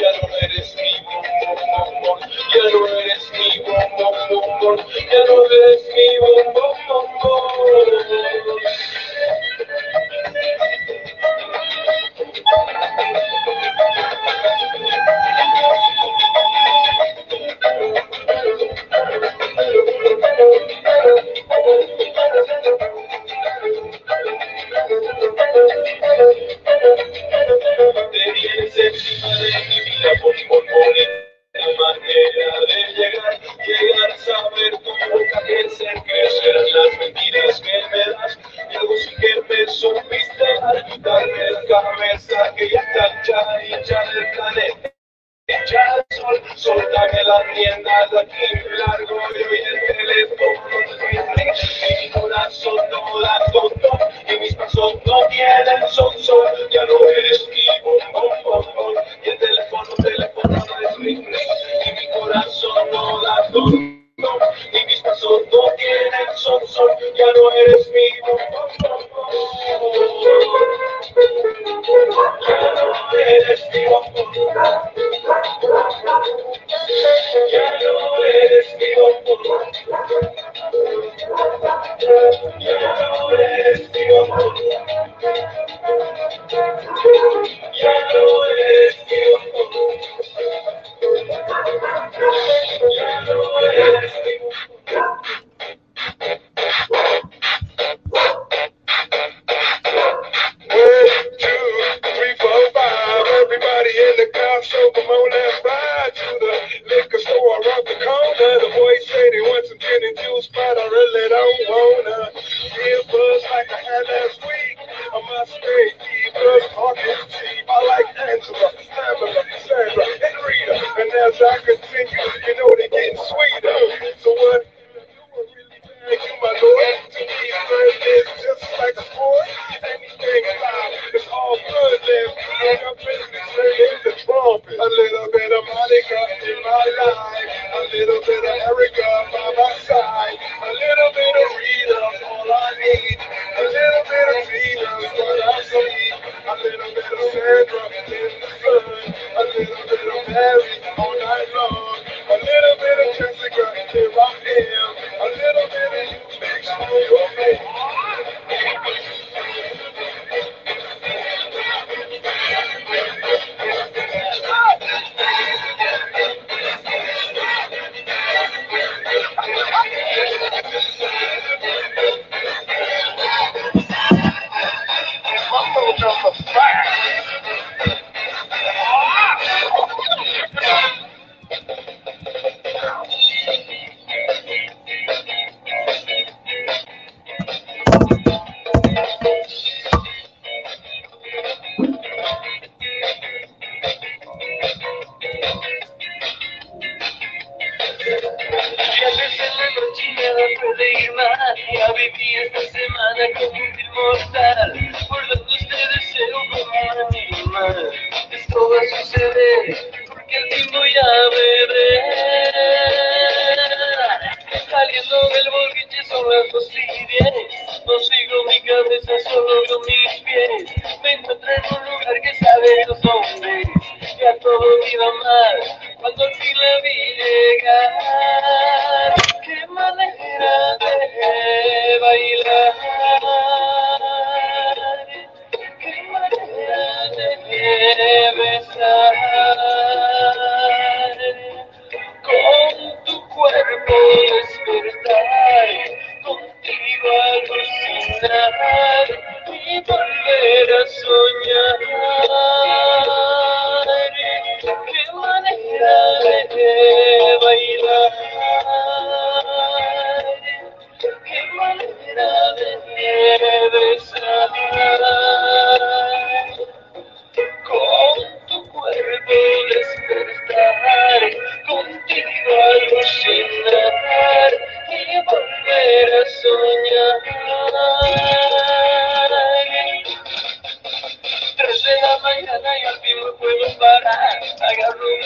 ya 0.00 0.10
no 0.22 0.28
eres 0.42 0.76
mi 0.76 0.92
bombón, 1.04 2.20
ya 2.54 2.64
no 2.72 2.86
eres 2.86 3.24
mi 3.32 3.48
bombón, 3.60 4.76
ya 5.10 5.24
no 5.26 5.44
eres 5.44 5.77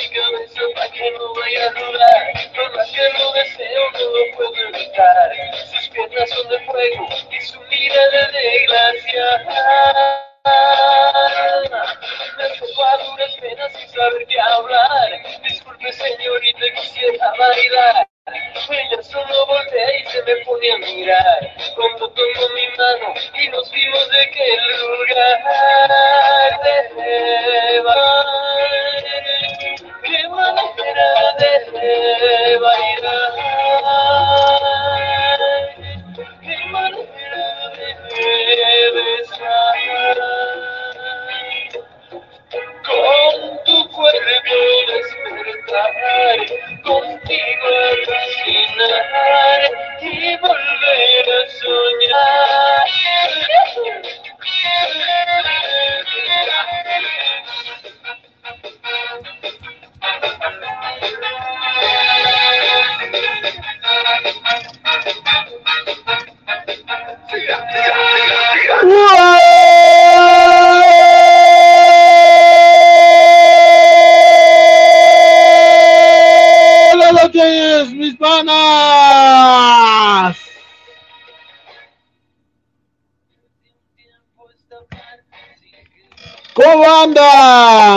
única 0.02 0.30
mención 0.30 0.72
para 0.74 0.90
que 0.90 1.10
no 1.12 1.34
vaya 1.34 1.66
a 1.66 1.72
dudar. 1.72 2.50
Por 2.54 2.76
más 2.76 2.90
que 2.90 3.18
lo 3.18 3.32
deseo, 3.32 3.90
no 3.92 4.00
lo 4.00 4.36
puedo 4.36 4.68
evitar. 4.68 5.32
Sus 5.70 5.88
piernas 5.90 6.30
son 6.30 6.48
de 6.48 6.58
fuego 6.60 7.08
y 7.30 7.40
su 7.40 7.60
mirada 7.60 8.28
de 8.30 8.66
gracia. 8.66 10.21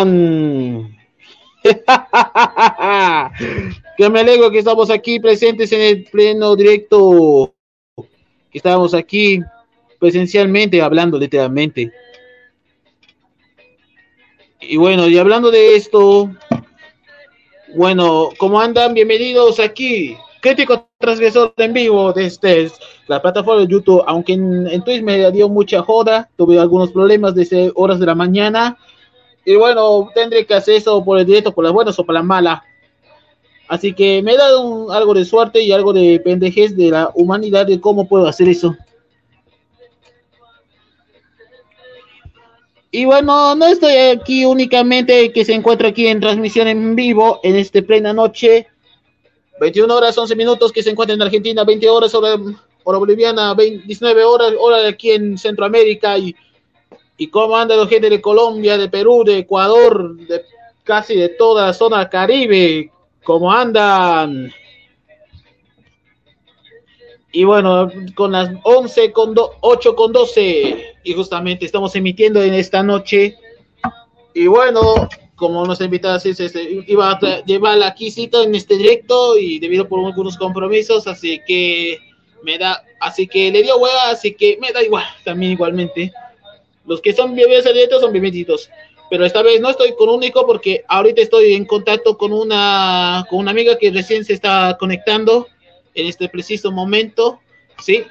que 3.97 4.09
me 4.09 4.19
alegro 4.19 4.51
que 4.51 4.59
estamos 4.59 4.89
aquí 4.89 5.21
presentes 5.21 5.71
en 5.71 5.81
el 5.81 6.03
pleno 6.05 6.55
directo. 6.55 7.53
Que 8.51 8.57
estamos 8.57 8.93
aquí 8.93 9.39
presencialmente 9.99 10.81
hablando 10.81 11.17
literalmente. 11.17 11.93
Y 14.59 14.75
bueno, 14.77 15.07
y 15.07 15.17
hablando 15.17 15.49
de 15.49 15.75
esto, 15.75 16.29
bueno, 17.75 18.31
¿cómo 18.37 18.59
andan? 18.59 18.93
Bienvenidos 18.93 19.59
aquí. 19.59 20.17
Crítico 20.41 20.89
transgresor 20.97 21.53
en 21.57 21.71
vivo 21.71 22.11
desde 22.11 22.69
la 23.07 23.21
plataforma 23.21 23.61
de 23.61 23.67
YouTube, 23.67 24.03
aunque 24.05 24.33
en, 24.33 24.67
en 24.67 25.05
me 25.05 25.31
dio 25.31 25.47
mucha 25.47 25.81
joda, 25.81 26.29
tuve 26.35 26.59
algunos 26.59 26.91
problemas 26.91 27.33
desde 27.33 27.71
horas 27.75 27.99
de 27.99 28.05
la 28.05 28.15
mañana. 28.15 28.77
Y 29.45 29.55
bueno, 29.55 30.09
tendré 30.13 30.45
que 30.45 30.55
hacer 30.55 30.75
eso 30.75 31.03
por 31.05 31.19
el 31.19 31.25
directo, 31.25 31.53
por 31.53 31.63
las 31.63 31.73
buenas 31.73 31.97
o 31.99 32.03
por 32.03 32.15
las 32.15 32.25
malas. 32.25 32.61
Así 33.67 33.93
que 33.93 34.21
me 34.21 34.33
he 34.33 34.37
dado 34.37 34.91
algo 34.91 35.13
de 35.13 35.25
suerte 35.25 35.61
y 35.61 35.71
algo 35.71 35.93
de 35.93 36.19
pendejez 36.19 36.75
de 36.75 36.89
la 36.89 37.11
humanidad 37.13 37.65
de 37.65 37.79
cómo 37.79 38.07
puedo 38.07 38.27
hacer 38.27 38.47
eso. 38.47 38.75
Y 42.91 43.05
bueno, 43.05 43.55
no 43.55 43.67
estoy 43.67 43.93
aquí 43.93 44.45
únicamente 44.45 45.31
que 45.31 45.43
se 45.43 45.53
encuentra 45.53 45.89
aquí 45.89 46.07
en 46.07 46.21
transmisión 46.21 46.67
en 46.67 46.95
vivo 46.95 47.39
en 47.43 47.55
este 47.57 47.83
plena 47.83 48.13
noche. 48.13 48.67
21 49.59 49.93
horas 49.93 50.17
11 50.17 50.35
minutos 50.35 50.71
que 50.71 50.81
se 50.81 50.91
encuentra 50.91 51.13
en 51.13 51.21
Argentina, 51.21 51.63
20 51.63 51.89
horas 51.89 52.15
hora, 52.15 52.37
hora 52.83 52.97
boliviana, 52.97 53.53
19 53.53 54.23
horas 54.23 54.53
hora 54.59 54.87
aquí 54.87 55.11
en 55.11 55.37
Centroamérica 55.37 56.17
y, 56.17 56.35
y 57.17 57.27
cómo 57.27 57.55
anda 57.55 57.75
la 57.75 57.87
gente 57.87 58.09
de 58.09 58.21
Colombia, 58.21 58.77
de 58.77 58.89
Perú, 58.89 59.23
de 59.25 59.39
Ecuador, 59.39 60.15
de 60.17 60.43
casi 60.83 61.15
de 61.15 61.29
toda 61.29 61.67
la 61.67 61.73
zona 61.73 62.09
caribe, 62.09 62.91
cómo 63.23 63.51
andan. 63.51 64.53
Y 67.31 67.43
bueno, 67.43 67.89
con 68.15 68.31
las 68.31 68.49
11 68.63 69.11
con 69.11 69.35
8 69.35 69.95
con 69.95 70.13
12 70.13 70.95
y 71.03 71.13
justamente 71.13 71.65
estamos 71.65 71.95
emitiendo 71.95 72.41
en 72.41 72.53
esta 72.53 72.81
noche. 72.81 73.35
Y 74.33 74.47
bueno, 74.47 75.09
como 75.35 75.65
nuestra 75.65 75.85
invitada 75.85 76.19
se, 76.19 76.33
iba 76.87 77.11
a 77.11 77.43
llevar 77.43 77.81
aquí 77.83 78.11
cita 78.11 78.43
en 78.43 78.55
este 78.55 78.77
directo 78.77 79.37
y 79.37 79.59
debido 79.59 79.87
por 79.87 80.05
algunos 80.05 80.37
compromisos, 80.37 81.07
así 81.07 81.41
que 81.45 81.99
me 82.43 82.57
da, 82.57 82.83
así 82.99 83.27
que 83.27 83.51
le 83.51 83.63
dio 83.63 83.77
hueva, 83.77 84.11
así 84.11 84.33
que 84.33 84.57
me 84.61 84.71
da 84.71 84.83
igual, 84.83 85.05
también 85.23 85.53
igualmente. 85.53 86.13
Los 86.85 87.01
que 87.01 87.13
son 87.13 87.35
bienvenidos 87.35 88.01
son 88.01 88.11
bienvenidos. 88.11 88.69
Pero 89.09 89.25
esta 89.25 89.41
vez 89.41 89.59
no 89.61 89.69
estoy 89.69 89.95
con 89.95 90.09
único 90.09 90.45
porque 90.45 90.83
ahorita 90.87 91.21
estoy 91.21 91.53
en 91.53 91.65
contacto 91.65 92.17
con 92.17 92.33
una, 92.33 93.25
con 93.29 93.39
una 93.39 93.51
amiga 93.51 93.77
que 93.77 93.91
recién 93.91 94.25
se 94.25 94.33
está 94.33 94.75
conectando 94.79 95.47
en 95.93 96.07
este 96.07 96.27
preciso 96.27 96.71
momento, 96.71 97.39
¿sí? 97.79 98.03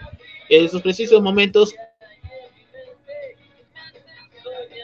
En 0.48 0.64
estos 0.64 0.82
precisos 0.82 1.20
momentos 1.20 1.74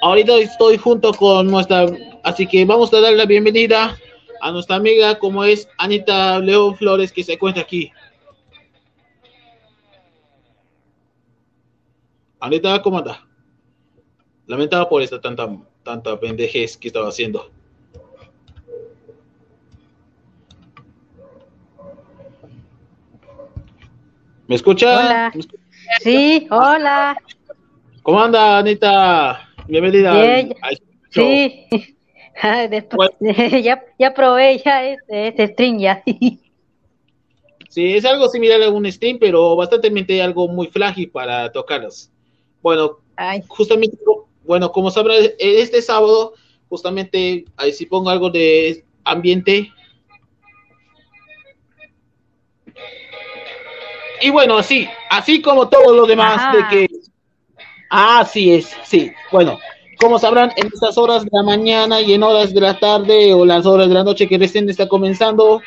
ahorita 0.02 0.35
estoy 0.37 0.78
junto 0.78 1.12
con 1.12 1.47
nuestra, 1.47 1.87
así 2.23 2.47
que 2.47 2.64
vamos 2.64 2.92
a 2.92 3.00
dar 3.00 3.12
la 3.14 3.26
bienvenida 3.26 3.97
a 4.40 4.52
nuestra 4.52 4.76
amiga 4.76 5.18
como 5.18 5.44
es 5.44 5.68
Anita 5.78 6.38
León 6.38 6.76
Flores 6.76 7.12
que 7.12 7.23
se 7.23 7.35
encuentra 7.35 7.62
aquí. 7.62 7.92
Anita, 12.40 12.80
¿cómo 12.82 12.99
anda? 12.99 13.29
Lamentaba 14.50 14.88
por 14.88 15.00
esta 15.00 15.21
tanta, 15.21 15.49
tanta 15.85 16.19
pendejez 16.19 16.76
que 16.76 16.88
estaba 16.88 17.09
haciendo. 17.09 17.49
¿Me 24.49 24.57
escucha? 24.57 24.99
Hola. 24.99 25.33
Sí, 26.00 26.49
hola. 26.50 27.16
¿Cómo 28.02 28.21
anda, 28.21 28.59
Anita? 28.59 29.49
Bienvenida. 29.69 30.12
sí. 31.11 31.69
Después, 32.71 33.11
ya, 33.62 33.85
ya 34.00 34.14
probé 34.14 34.59
ya 34.64 34.85
este, 34.85 35.28
este 35.28 35.47
stream 35.47 35.78
ya. 35.78 36.02
sí, 37.69 37.95
es 37.95 38.04
algo 38.04 38.28
similar 38.28 38.61
a 38.64 38.71
un 38.71 38.90
stream, 38.90 39.21
pero 39.21 39.54
bastante 39.54 40.21
algo 40.21 40.49
muy 40.49 40.66
frágil 40.66 41.09
para 41.09 41.52
tocarlos. 41.52 42.11
Bueno, 42.61 42.99
justamente, 43.47 43.97
bueno, 44.50 44.73
como 44.73 44.90
sabrán, 44.90 45.16
este 45.38 45.80
sábado, 45.80 46.35
justamente, 46.69 47.45
ahí 47.57 47.73
si 47.73 47.87
pongo 47.87 48.11
algo 48.11 48.30
de 48.30 48.85
ambiente. 49.04 49.73
Y 54.21 54.30
bueno, 54.30 54.59
así, 54.59 54.88
así 55.09 55.40
como 55.40 55.69
todo 55.69 55.95
lo 55.95 56.04
demás 56.04 56.52
de 56.52 56.66
que 56.69 56.88
Así 57.90 58.52
es, 58.54 58.76
sí. 58.83 59.12
Bueno, 59.30 59.57
como 60.00 60.19
sabrán, 60.19 60.50
en 60.57 60.66
estas 60.66 60.99
horas 60.99 61.23
de 61.23 61.30
la 61.33 61.45
mañana 61.45 62.00
y 62.00 62.12
en 62.12 62.25
horas 62.25 62.52
de 62.52 62.61
la 62.61 62.76
tarde 62.76 63.33
o 63.33 63.47
las 63.47 63.64
horas 63.66 63.87
de 63.87 63.95
la 63.95 64.02
noche 64.02 64.26
que 64.26 64.37
recién 64.37 64.69
está 64.69 64.88
comenzando, 64.88 65.62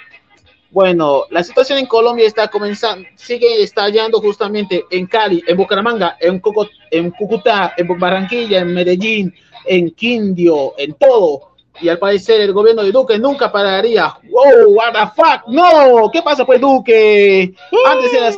bueno, 0.74 1.26
la 1.30 1.44
situación 1.44 1.78
en 1.78 1.86
Colombia 1.86 2.26
está 2.26 2.48
comenzando, 2.48 3.08
sigue 3.16 3.62
estallando 3.62 4.20
justamente 4.20 4.84
en 4.90 5.06
Cali, 5.06 5.44
en 5.46 5.56
Bucaramanga, 5.56 6.18
en, 6.20 6.42
en 6.90 7.12
Cúcuta, 7.12 7.74
en 7.78 7.88
Barranquilla, 8.00 8.62
en 8.62 8.74
Medellín, 8.74 9.34
en 9.66 9.92
Quindio, 9.92 10.74
en 10.78 10.94
todo. 10.96 11.54
Y 11.80 11.90
al 11.90 12.00
parecer 12.00 12.42
el 12.42 12.54
gobierno 12.54 12.84
de 12.84 12.92
Duque 12.92 13.20
nunca 13.20 13.52
pararía. 13.52 14.18
¡Wow! 14.30 14.74
¡What 14.74 14.94
the 14.94 15.08
fuck! 15.16 15.48
¡No! 15.48 16.10
¿Qué 16.12 16.22
pasa 16.24 16.44
pues, 16.46 16.60
Duque? 16.60 17.54
Antes 17.86 18.14
era 18.14 18.32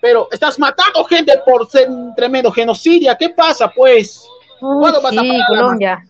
pero 0.00 0.28
estás 0.30 0.58
matando 0.58 1.02
gente 1.04 1.32
por 1.46 1.66
ser 1.66 1.88
un 1.88 2.14
tremendo 2.14 2.52
genocidio. 2.52 3.10
¿Qué 3.18 3.30
pasa, 3.30 3.72
pues? 3.74 4.28
¿Cuándo 4.60 5.00
vas 5.00 5.12
sí, 5.12 5.40
a 5.40 5.46
Colombia. 5.46 6.04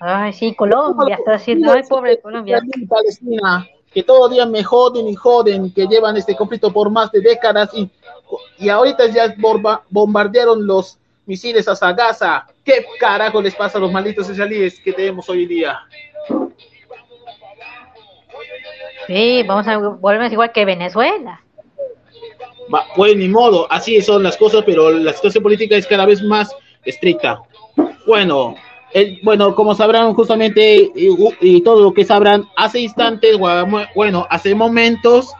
Ay, 0.00 0.32
sí, 0.32 0.52
Colombia 0.56 1.14
está 1.14 1.34
haciendo. 1.34 1.72
Ay, 1.72 1.82
pobre 1.88 2.20
Colombia. 2.20 2.60
Palestina, 2.88 3.64
que 3.92 4.02
todo 4.02 4.28
día 4.28 4.46
me 4.46 4.62
joden 4.64 5.08
y 5.08 5.14
joden, 5.14 5.72
que 5.72 5.86
llevan 5.86 6.16
este 6.16 6.36
conflicto 6.36 6.72
por 6.72 6.90
más 6.90 7.10
de 7.12 7.20
décadas 7.20 7.70
y, 7.74 7.90
y 8.58 8.68
ahorita 8.68 9.06
ya 9.06 9.34
bombardearon 9.90 10.66
los 10.66 10.98
misiles 11.26 11.68
hasta 11.68 11.92
Gaza. 11.92 12.46
¿Qué 12.64 12.84
carajo 12.98 13.40
les 13.42 13.54
pasa 13.54 13.78
a 13.78 13.80
los 13.80 13.92
malditos 13.92 14.28
israelíes 14.28 14.80
que 14.80 14.92
tenemos 14.92 15.28
hoy 15.28 15.46
día? 15.46 15.80
Sí, 19.06 19.42
vamos 19.46 19.66
a 19.66 19.76
volvernos 19.76 20.32
igual 20.32 20.52
que 20.52 20.64
Venezuela 20.64 21.42
pues 22.96 23.16
ni 23.16 23.28
modo, 23.28 23.66
así 23.70 24.00
son 24.00 24.22
las 24.22 24.36
cosas, 24.36 24.62
pero 24.64 24.90
la 24.90 25.12
situación 25.12 25.42
política 25.42 25.76
es 25.76 25.86
cada 25.86 26.06
vez 26.06 26.22
más 26.22 26.54
estricta. 26.84 27.42
Bueno, 28.06 28.54
bueno, 29.22 29.54
como 29.54 29.74
sabrán 29.74 30.14
justamente 30.14 30.90
y, 30.94 31.60
todo 31.62 31.82
lo 31.82 31.94
que 31.94 32.04
sabrán, 32.04 32.44
hace 32.56 32.80
instantes, 32.80 33.38
bueno, 33.38 34.26
hace 34.30 34.54
momentos, 34.54 35.32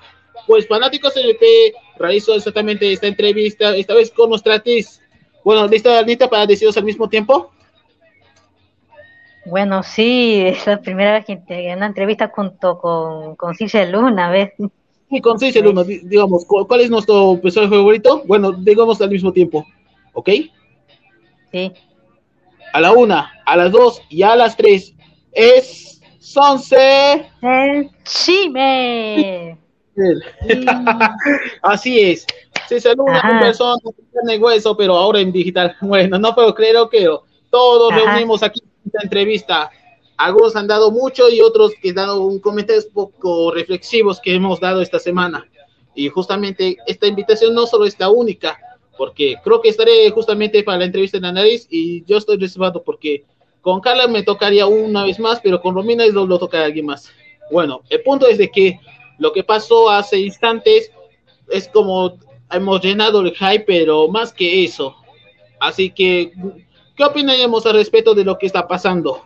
pues 0.46 0.66
Fanáticos 0.66 1.16
LP 1.16 1.74
realizó 1.98 2.34
exactamente 2.34 2.92
esta 2.92 3.06
entrevista, 3.06 3.76
esta 3.76 3.94
vez 3.94 4.10
con 4.10 4.30
nuestra 4.30 4.56
actriz. 4.56 5.00
Bueno, 5.44 5.66
¿lista 5.66 5.98
Anita 5.98 6.28
para 6.28 6.46
deciros 6.46 6.76
al 6.76 6.84
mismo 6.84 7.08
tiempo? 7.08 7.50
Bueno, 9.44 9.82
sí, 9.82 10.40
es 10.40 10.66
la 10.66 10.80
primera 10.80 11.14
vez 11.14 11.24
que 11.24 11.42
en 11.48 11.78
una 11.78 11.86
entrevista 11.86 12.30
junto 12.32 12.78
con, 12.78 13.34
con 13.34 13.54
Luna, 13.90 14.30
¿ves? 14.30 14.52
Sí, 15.10 15.20
con 15.20 15.38
seis 15.38 15.56
alumnos, 15.56 15.86
digamos, 15.86 16.46
¿cuál 16.46 16.80
es 16.80 16.90
nuestro 16.90 17.38
personaje 17.42 17.74
favorito? 17.74 18.22
Bueno, 18.24 18.52
digamos 18.52 19.00
al 19.02 19.10
mismo 19.10 19.32
tiempo, 19.32 19.66
¿ok? 20.14 20.30
Sí. 21.50 21.72
A 22.72 22.80
la 22.80 22.92
una, 22.92 23.32
a 23.44 23.56
las 23.56 23.70
dos 23.70 24.02
y 24.08 24.22
a 24.22 24.34
las 24.36 24.56
tres 24.56 24.94
es 25.32 26.00
Sonce. 26.18 27.30
El 27.42 27.90
chime. 28.04 29.58
Así 31.62 32.00
es. 32.00 32.26
Se 32.68 32.80
saluda 32.80 33.20
con 33.20 33.40
personas 33.40 33.78
de 34.24 34.38
hueso, 34.38 34.76
pero 34.76 34.96
ahora 34.96 35.20
en 35.20 35.32
digital. 35.32 35.76
Bueno, 35.82 36.18
no 36.18 36.34
puedo 36.34 36.54
creer 36.54 36.76
que 36.90 37.06
todos 37.50 37.94
reunimos 37.94 38.42
aquí 38.42 38.60
en 38.62 38.86
esta 38.86 39.02
entrevista 39.02 39.70
algunos 40.22 40.54
han 40.56 40.66
dado 40.66 40.90
mucho 40.90 41.28
y 41.28 41.40
otros 41.40 41.72
que 41.80 41.90
han 41.90 41.96
dado 41.96 42.20
un 42.22 42.38
comentarios 42.38 42.86
poco 42.86 43.50
reflexivos 43.52 44.20
que 44.20 44.34
hemos 44.34 44.60
dado 44.60 44.80
esta 44.80 44.98
semana. 44.98 45.44
Y 45.94 46.08
justamente 46.08 46.76
esta 46.86 47.06
invitación 47.06 47.54
no 47.54 47.66
solo 47.66 47.86
es 47.86 47.98
la 47.98 48.08
única, 48.08 48.58
porque 48.96 49.36
creo 49.42 49.60
que 49.60 49.68
estaré 49.68 50.10
justamente 50.10 50.62
para 50.62 50.78
la 50.78 50.84
entrevista 50.84 51.16
en 51.16 51.24
la 51.24 51.32
nariz 51.32 51.66
y 51.70 52.04
yo 52.04 52.18
estoy 52.18 52.36
reservado 52.36 52.82
porque 52.82 53.24
con 53.60 53.80
Carla 53.80 54.08
me 54.08 54.22
tocaría 54.22 54.66
una 54.66 55.04
vez 55.04 55.18
más, 55.18 55.40
pero 55.40 55.60
con 55.60 55.74
Romina 55.74 56.06
lo, 56.06 56.26
lo 56.26 56.38
toca 56.38 56.64
alguien 56.64 56.86
más. 56.86 57.10
Bueno, 57.50 57.82
el 57.90 58.02
punto 58.02 58.26
es 58.26 58.38
de 58.38 58.50
que 58.50 58.80
lo 59.18 59.32
que 59.32 59.44
pasó 59.44 59.88
hace 59.90 60.18
instantes 60.18 60.90
es 61.48 61.68
como 61.68 62.18
hemos 62.50 62.80
llenado 62.82 63.20
el 63.20 63.34
hype, 63.34 63.64
pero 63.66 64.08
más 64.08 64.32
que 64.32 64.64
eso. 64.64 64.96
Así 65.60 65.90
que 65.90 66.32
¿Qué 66.96 67.04
opinaremos 67.04 67.64
al 67.66 67.74
respecto 67.74 68.14
de 68.14 68.24
lo 68.24 68.38
que 68.38 68.46
está 68.46 68.68
pasando? 68.68 69.24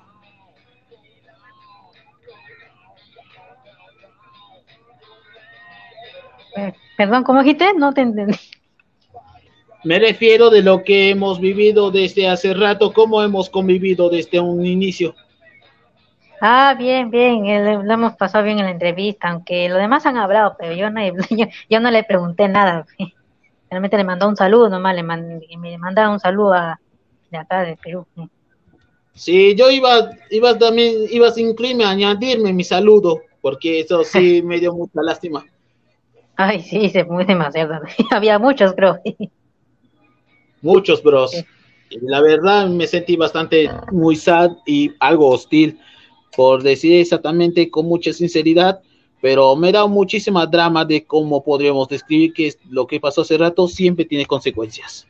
Eh, 6.56 6.72
perdón, 6.96 7.24
¿cómo 7.24 7.42
dijiste? 7.42 7.74
No 7.74 7.92
te 7.92 8.02
entendí. 8.02 8.34
Me 9.86 10.00
refiero 10.00 10.50
de 10.50 10.62
lo 10.62 10.82
que 10.82 11.10
hemos 11.10 11.40
vivido 11.40 11.92
desde 11.92 12.28
hace 12.28 12.52
rato, 12.54 12.92
cómo 12.92 13.22
hemos 13.22 13.48
convivido 13.48 14.10
desde 14.10 14.40
un 14.40 14.66
inicio. 14.66 15.14
Ah, 16.40 16.74
bien, 16.76 17.08
bien, 17.08 17.86
lo 17.86 17.94
hemos 17.94 18.16
pasado 18.16 18.42
bien 18.42 18.58
en 18.58 18.64
la 18.64 18.72
entrevista, 18.72 19.28
aunque 19.28 19.68
los 19.68 19.78
demás 19.78 20.04
han 20.04 20.16
hablado, 20.16 20.56
pero 20.58 20.72
yo 20.72 20.90
no, 20.90 21.00
yo, 21.70 21.78
no 21.78 21.90
le 21.92 22.02
pregunté 22.02 22.48
nada. 22.48 22.84
Realmente 23.70 23.96
le 23.96 24.02
mandó 24.02 24.26
un 24.26 24.34
saludo 24.34 24.68
nomás, 24.68 24.96
le 24.96 25.04
me 25.04 25.78
mandaba 25.78 26.10
un 26.10 26.18
saludo 26.18 26.54
a, 26.54 26.80
de 27.30 27.38
acá 27.38 27.62
de 27.62 27.76
Perú. 27.76 28.04
Sí, 29.14 29.54
yo 29.54 29.70
iba, 29.70 30.10
iba 30.30 30.58
también, 30.58 30.94
iba 31.12 31.30
sin 31.30 31.54
crimen 31.54 31.86
a 31.86 31.90
añadirme 31.90 32.52
mi 32.52 32.64
saludo, 32.64 33.20
porque 33.40 33.78
eso 33.78 34.02
sí 34.02 34.42
me 34.44 34.58
dio 34.58 34.74
mucha 34.74 35.00
lástima. 35.00 35.46
Ay, 36.34 36.60
sí, 36.60 36.90
se 36.90 37.04
fue 37.04 37.24
demasiado. 37.24 37.82
Había 38.10 38.40
muchos, 38.40 38.72
creo. 38.72 38.98
Muchos, 40.62 41.02
bros. 41.02 41.32
La 42.02 42.20
verdad 42.20 42.68
me 42.68 42.86
sentí 42.86 43.16
bastante 43.16 43.70
muy 43.92 44.16
sad 44.16 44.52
y 44.66 44.92
algo 44.98 45.30
hostil, 45.30 45.78
por 46.36 46.62
decir 46.62 47.00
exactamente 47.00 47.70
con 47.70 47.86
mucha 47.86 48.12
sinceridad, 48.12 48.80
pero 49.20 49.56
me 49.56 49.72
da 49.72 49.86
muchísima 49.86 50.46
drama 50.46 50.84
de 50.84 51.04
cómo 51.04 51.42
podríamos 51.42 51.88
describir 51.88 52.32
que 52.32 52.54
lo 52.68 52.86
que 52.86 53.00
pasó 53.00 53.22
hace 53.22 53.38
rato 53.38 53.68
siempre 53.68 54.04
tiene 54.04 54.26
consecuencias. 54.26 55.06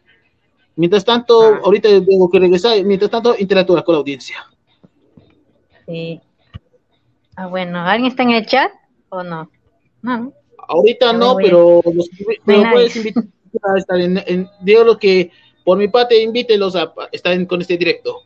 Mientras 0.76 1.04
tanto, 1.04 1.42
ah. 1.42 1.60
ahorita 1.64 1.88
tengo 2.04 2.30
que 2.30 2.38
regresar, 2.38 2.82
mientras 2.84 3.10
tanto, 3.10 3.34
interactúa 3.38 3.82
con 3.82 3.94
la 3.94 3.98
audiencia. 4.00 4.36
Sí. 5.86 6.20
Ah, 7.34 7.46
bueno, 7.46 7.80
¿alguien 7.80 8.10
está 8.10 8.22
en 8.22 8.32
el 8.32 8.46
chat 8.46 8.70
o 9.08 9.22
no? 9.22 9.50
No. 10.02 10.32
Ahorita 10.68 11.12
no, 11.12 11.36
pero, 11.36 11.80
los, 11.94 12.10
puedes 12.44 12.96
invitar 12.96 13.24
a 13.62 13.78
estar 13.78 14.00
en, 14.00 14.48
digo 14.60 14.84
lo 14.84 14.98
que 14.98 15.30
por 15.64 15.78
mi 15.78 15.88
parte 15.88 16.22
invítelos 16.22 16.76
a 16.76 16.92
estar 17.12 17.46
con 17.46 17.60
este 17.60 17.76
directo. 17.76 18.22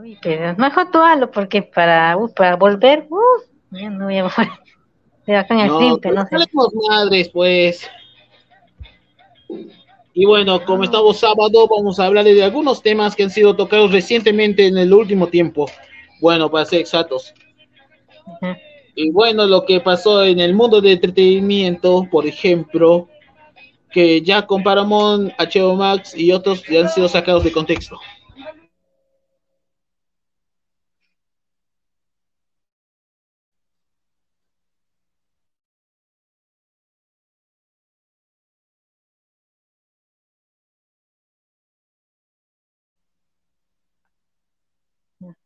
Uy, 0.00 0.18
pero 0.20 0.54
mejor 0.56 0.90
tú 0.90 0.98
hazlo 1.00 1.30
porque 1.30 1.62
para, 1.62 2.16
uh, 2.16 2.32
para 2.32 2.56
volver, 2.56 3.06
uh, 3.08 3.42
no 3.70 4.04
voy 4.06 4.18
a 4.18 4.22
volver. 4.24 5.36
acá 5.36 5.54
en 5.54 5.60
el 5.60 5.68
no, 5.68 6.00
no 6.02 6.26
sé. 6.26 6.36
madres, 6.88 7.28
pues. 7.30 7.88
Y 10.12 10.26
bueno, 10.26 10.64
como 10.64 10.84
estamos 10.84 11.18
sábado, 11.18 11.66
vamos 11.68 11.98
a 11.98 12.06
hablar 12.06 12.24
de 12.24 12.42
algunos 12.42 12.82
temas 12.82 13.16
que 13.16 13.24
han 13.24 13.30
sido 13.30 13.56
tocados 13.56 13.90
recientemente 13.90 14.66
en 14.66 14.78
el 14.78 14.92
último 14.92 15.26
tiempo. 15.26 15.66
Bueno, 16.20 16.50
para 16.50 16.64
ser 16.64 16.80
exactos. 16.80 17.34
Y 18.94 19.10
bueno, 19.10 19.46
lo 19.46 19.64
que 19.64 19.80
pasó 19.80 20.24
en 20.24 20.38
el 20.38 20.54
mundo 20.54 20.80
del 20.80 20.92
entretenimiento, 20.92 22.06
por 22.10 22.26
ejemplo, 22.26 23.08
que 23.94 24.20
ya 24.22 24.44
con 24.44 24.64
Paramount, 24.64 25.32
HBO 25.38 25.76
Max 25.76 26.14
y 26.16 26.32
otros 26.32 26.64
ya 26.68 26.80
han 26.80 26.88
sido 26.88 27.08
sacados 27.08 27.44
de 27.44 27.52
contexto. 27.52 28.00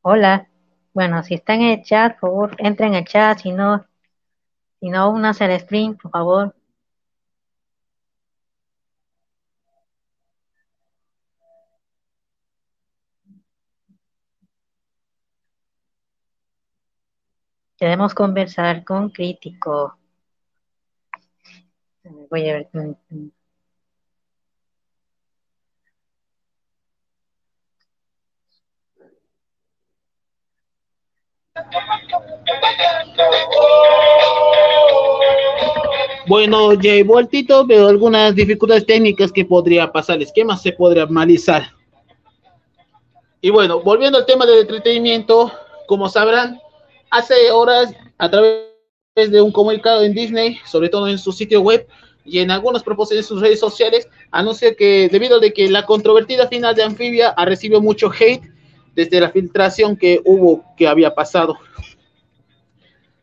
Hola. 0.02 0.48
Bueno, 0.94 1.22
si 1.22 1.34
está 1.34 1.54
en 1.54 1.62
el 1.62 1.82
chat, 1.84 2.18
por 2.18 2.30
favor, 2.30 2.56
entra 2.58 2.86
en 2.86 2.94
el 2.94 3.04
chat. 3.04 3.38
Si 3.40 3.52
no, 3.52 3.86
si 4.80 4.88
no, 4.90 5.10
únase 5.10 5.44
el 5.44 5.60
stream, 5.60 5.96
por 5.96 6.10
favor. 6.10 6.54
Queremos 17.78 18.12
conversar 18.12 18.84
con 18.84 19.10
crítico. 19.10 19.96
Voy 22.28 22.48
a 22.50 22.54
ver. 22.54 22.68
Bueno, 36.26 36.74
ya 36.74 36.94
he 36.94 37.04
vueltito, 37.04 37.64
veo 37.64 37.86
algunas 37.86 38.34
dificultades 38.34 38.86
técnicas 38.86 39.30
que 39.30 39.44
podría 39.44 39.92
pasarles. 39.92 40.32
¿Qué 40.34 40.44
más 40.44 40.60
se 40.62 40.72
podría 40.72 41.04
analizar? 41.04 41.70
Y 43.40 43.50
bueno, 43.50 43.80
volviendo 43.82 44.18
al 44.18 44.26
tema 44.26 44.44
del 44.46 44.62
entretenimiento, 44.62 45.52
como 45.86 46.08
sabrán, 46.08 46.60
hace 47.10 47.50
horas, 47.50 47.94
a 48.18 48.30
través 48.30 48.68
de 49.16 49.40
un 49.40 49.52
comunicado 49.52 50.02
en 50.02 50.14
Disney, 50.14 50.58
sobre 50.66 50.88
todo 50.88 51.08
en 51.08 51.18
su 51.18 51.32
sitio 51.32 51.60
web 51.60 51.86
y 52.24 52.40
en 52.40 52.50
algunas 52.50 52.82
proposiciones 52.82 53.24
en 53.26 53.28
sus 53.28 53.40
redes 53.40 53.60
sociales, 53.60 54.08
anuncia 54.30 54.74
que 54.74 55.08
debido 55.10 55.38
a 55.38 55.50
que 55.50 55.70
la 55.70 55.86
controvertida 55.86 56.48
final 56.48 56.74
de 56.74 56.82
Amphibia 56.82 57.30
ha 57.30 57.44
recibido 57.44 57.80
mucho 57.80 58.10
hate 58.10 58.42
desde 58.94 59.20
la 59.20 59.30
filtración 59.30 59.96
que 59.96 60.20
hubo 60.24 60.64
que 60.76 60.86
había 60.86 61.14
pasado. 61.14 61.56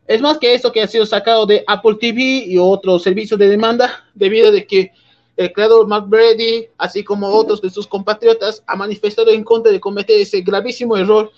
Es 0.06 0.20
más 0.20 0.38
que 0.38 0.54
eso 0.54 0.70
que 0.70 0.82
ha 0.82 0.86
sido 0.86 1.04
sacado 1.04 1.46
de 1.46 1.64
Apple 1.66 1.96
TV 2.00 2.22
y 2.46 2.58
otros 2.58 3.02
servicios 3.02 3.38
de 3.38 3.48
demanda 3.48 4.04
debido 4.14 4.56
a 4.56 4.60
que 4.62 4.92
el 5.36 5.52
creador 5.52 5.86
Mark 5.86 6.06
Brady, 6.08 6.68
así 6.78 7.04
como 7.04 7.28
otros 7.28 7.60
de 7.60 7.70
sus 7.70 7.86
compatriotas, 7.86 8.62
ha 8.66 8.76
manifestado 8.76 9.30
en 9.30 9.44
contra 9.44 9.70
de 9.70 9.80
cometer 9.80 10.18
ese 10.20 10.40
gravísimo 10.40 10.96
error 10.96 11.30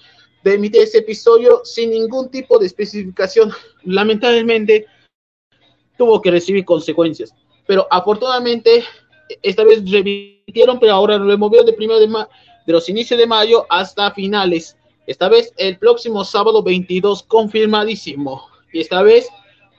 de 0.44 0.54
emitir 0.54 0.82
ese 0.82 0.98
episodio 0.98 1.62
sin 1.64 1.90
ningún 1.90 2.30
tipo 2.30 2.58
de 2.58 2.66
especificación. 2.66 3.52
Lamentablemente, 3.84 4.86
tuvo 5.96 6.22
que 6.22 6.30
recibir 6.30 6.64
consecuencias. 6.64 7.34
Pero 7.66 7.86
afortunadamente, 7.90 8.84
esta 9.42 9.64
vez 9.64 9.82
remitieron, 9.90 10.78
pero 10.78 10.92
ahora 10.92 11.18
lo 11.18 11.26
removieron 11.26 11.66
de 11.66 11.72
primero 11.72 12.00
de, 12.00 12.06
de 12.06 12.72
los 12.72 12.88
inicios 12.88 13.18
de 13.18 13.26
mayo 13.26 13.66
hasta 13.68 14.10
finales. 14.12 14.76
Esta 15.06 15.28
vez 15.28 15.52
el 15.56 15.78
próximo 15.78 16.24
sábado 16.24 16.62
22, 16.62 17.22
confirmadísimo. 17.24 18.46
Y 18.72 18.80
esta 18.80 19.02
vez 19.02 19.28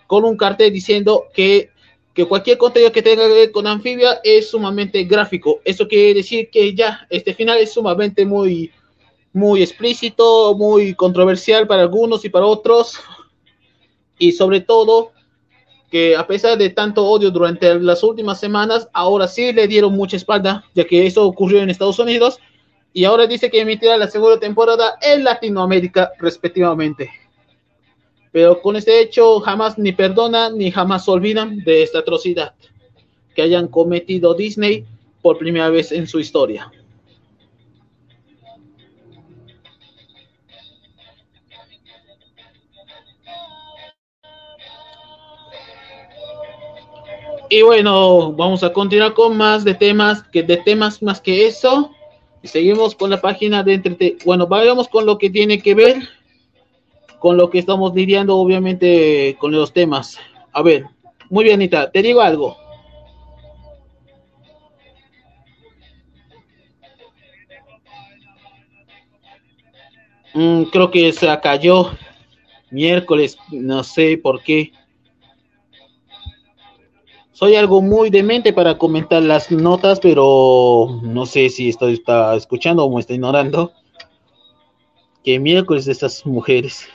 con 0.08 0.26
un 0.26 0.36
cartel 0.36 0.74
diciendo 0.74 1.26
que, 1.34 1.70
que 2.16 2.26
cualquier 2.26 2.58
contenido 2.58 2.92
que 2.92 3.04
tenga 3.04 3.28
que 3.28 3.34
ver 3.34 3.52
con 3.52 3.68
anfibia 3.68 4.20
es 4.24 4.50
sumamente 4.50 5.04
gráfico. 5.04 5.62
Eso 5.64 5.88
quiere 5.88 6.16
decir 6.16 6.50
que 6.50 6.74
ya 6.74 7.06
este 7.12 7.34
final 7.34 7.60
es 7.60 7.72
sumamente 7.72 8.26
muy, 8.26 8.72
muy 9.40 9.64
explícito, 9.64 10.54
muy 10.56 10.94
controversial 10.94 11.66
para 11.66 11.84
algunos 11.84 12.26
y 12.26 12.30
para 12.30 12.46
otros. 12.46 13.00
Y 14.18 14.34
sobre 14.34 14.60
todo 14.62 15.12
que 15.90 16.16
a 16.16 16.28
pesar 16.28 16.58
de 16.58 16.70
tanto 16.70 17.06
odio 17.06 17.32
durante 17.32 17.80
las 17.80 18.04
últimas 18.04 18.40
semanas, 18.40 18.88
ahora 18.94 19.28
sí 19.28 19.52
le 19.54 19.68
dieron 19.68 19.94
mucha 19.94 20.18
espalda, 20.18 20.64
ya 20.76 20.84
que 20.84 21.08
eso 21.08 21.26
ocurrió 21.26 21.62
en 21.62 21.70
Estados 21.70 21.98
Unidos 21.98 22.40
y 22.94 23.06
ahora 23.06 23.26
dice 23.26 23.50
que 23.50 23.62
emitirá 23.62 23.98
la 23.98 24.08
segunda 24.08 24.40
temporada 24.40 24.98
en 25.02 25.24
Latinoamérica 25.24 26.12
respectivamente. 26.20 27.10
Pero 28.32 28.62
con 28.62 28.76
este 28.76 29.02
hecho 29.02 29.40
jamás 29.40 29.78
ni 29.78 29.92
perdonan 29.92 30.58
ni 30.58 30.70
jamás 30.70 31.08
olvidan 31.08 31.64
de 31.64 31.82
esta 31.82 32.00
atrocidad 32.00 32.54
que 33.34 33.42
hayan 33.42 33.68
cometido 33.68 34.36
Disney 34.36 34.86
por 35.22 35.38
primera 35.38 35.70
vez 35.70 35.92
en 35.92 36.08
su 36.08 36.20
historia. 36.20 36.72
Y 47.50 47.64
bueno, 47.64 48.32
vamos 48.34 48.64
a 48.64 48.72
continuar 48.72 49.14
con 49.14 49.36
más 49.36 49.64
de 49.64 49.74
temas 49.74 50.24
que 50.24 50.44
de 50.44 50.58
temas 50.58 51.02
más 51.02 51.20
que 51.20 51.48
eso. 51.48 51.92
Y 52.42 52.48
seguimos 52.48 52.96
con 52.96 53.10
la 53.10 53.20
página 53.20 53.64
de 53.64 53.74
entrete. 53.74 54.18
Bueno, 54.24 54.48
vayamos 54.48 54.88
con 54.88 55.06
lo 55.06 55.18
que 55.18 55.30
tiene 55.30 55.62
que 55.62 55.76
ver 55.76 56.10
con 57.20 57.38
lo 57.38 57.50
que 57.50 57.60
estamos 57.60 57.94
lidiando, 57.94 58.38
obviamente, 58.38 59.36
con 59.40 59.52
los 59.52 59.74
temas. 59.74 60.18
A 60.54 60.62
ver, 60.62 60.86
muy 61.30 61.44
bien, 61.44 61.56
Anita, 61.56 61.92
te 61.92 62.02
digo 62.02 62.22
algo. 62.22 62.58
Mm, 70.34 70.64
creo 70.64 70.90
que 70.90 71.12
se 71.12 71.40
cayó 71.42 71.92
miércoles, 72.72 73.38
no 73.52 73.84
sé 73.84 74.18
por 74.18 74.42
qué. 74.42 74.72
Soy 77.40 77.56
algo 77.56 77.82
muy 77.82 78.10
demente 78.10 78.52
para 78.52 78.78
comentar 78.78 79.22
las 79.22 79.50
notas, 79.50 80.02
pero 80.02 81.00
no 81.02 81.26
sé 81.26 81.48
si 81.48 81.70
estoy 81.70 81.94
está 81.94 82.36
escuchando 82.36 82.84
o 82.84 82.94
me 82.94 83.00
está 83.00 83.14
ignorando. 83.14 83.72
Que 85.24 85.40
miércoles 85.40 85.86
de 85.86 85.94
estas 85.94 86.26
mujeres. 86.26 86.86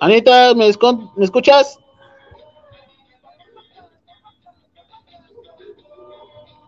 Anita, 0.00 0.54
¿me, 0.54 0.68
¿me 1.16 1.24
escuchas? 1.24 1.78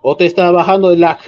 ¿O 0.02 0.16
te 0.16 0.26
está 0.26 0.52
bajando 0.52 0.92
el 0.92 1.00
lag? 1.00 1.18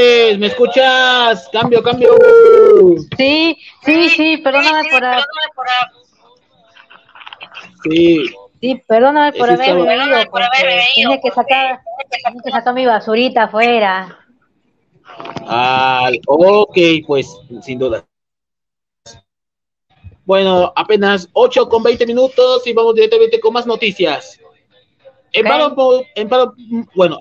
Flores, 0.00 0.38
¿me 0.38 0.46
escuchas? 0.46 1.48
Cambio, 1.52 1.82
cambio. 1.82 2.10
Sí, 3.16 3.58
sí, 3.84 4.08
sí, 4.10 4.36
perdóname 4.38 4.88
por... 4.90 5.04
Sí. 7.84 8.24
Sí, 8.60 8.82
perdóname 8.86 9.32
por 9.32 9.50
haber 9.50 9.86
venido, 9.86 10.18
porque 10.30 10.46
tiene 10.94 11.20
que 11.20 11.30
sacar, 11.30 11.80
tiene 12.10 12.40
que 12.44 12.50
sacar 12.50 12.74
mi 12.74 12.86
basurita 12.86 13.44
afuera. 13.44 14.18
Ah, 15.46 16.10
ok, 16.26 16.78
pues, 17.06 17.34
sin 17.62 17.78
duda. 17.78 18.04
Bueno, 20.24 20.72
apenas 20.76 21.28
8 21.32 21.68
con 21.68 21.82
20 21.82 22.06
minutos 22.06 22.66
y 22.66 22.72
vamos 22.72 22.94
directamente 22.94 23.40
con 23.40 23.54
más 23.54 23.66
noticias. 23.66 24.38
En 25.32 25.46
en 25.46 26.28
bueno, 26.94 27.18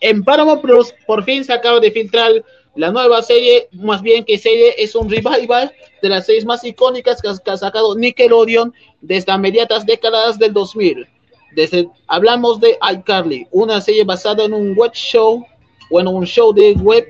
en 0.00 0.22
Paramount 0.22 0.62
Plus 0.62 0.94
por 1.06 1.24
fin 1.24 1.44
se 1.44 1.52
acaba 1.52 1.80
de 1.80 1.90
filtrar 1.90 2.32
la 2.76 2.90
nueva 2.90 3.22
serie, 3.22 3.68
más 3.72 4.02
bien 4.02 4.24
que 4.24 4.38
serie 4.38 4.74
es 4.76 4.94
un 4.94 5.08
revival 5.08 5.72
de 6.02 6.08
las 6.08 6.26
series 6.26 6.44
más 6.44 6.62
icónicas 6.62 7.22
que 7.22 7.28
ha, 7.28 7.56
sacado 7.56 7.96
Nickelodeon 7.96 8.72
desde 9.00 9.36
mediadas 9.38 9.86
décadas 9.86 10.38
del 10.38 10.52
2000. 10.52 11.06
Desde, 11.54 11.88
hablamos 12.06 12.60
de 12.60 12.78
iCarly, 12.92 13.46
una 13.50 13.80
serie 13.80 14.04
basada 14.04 14.44
en 14.44 14.52
un 14.52 14.76
web 14.76 14.92
show, 14.92 15.44
bueno, 15.90 16.10
un 16.10 16.26
show 16.26 16.52
de 16.52 16.72
web, 16.72 17.06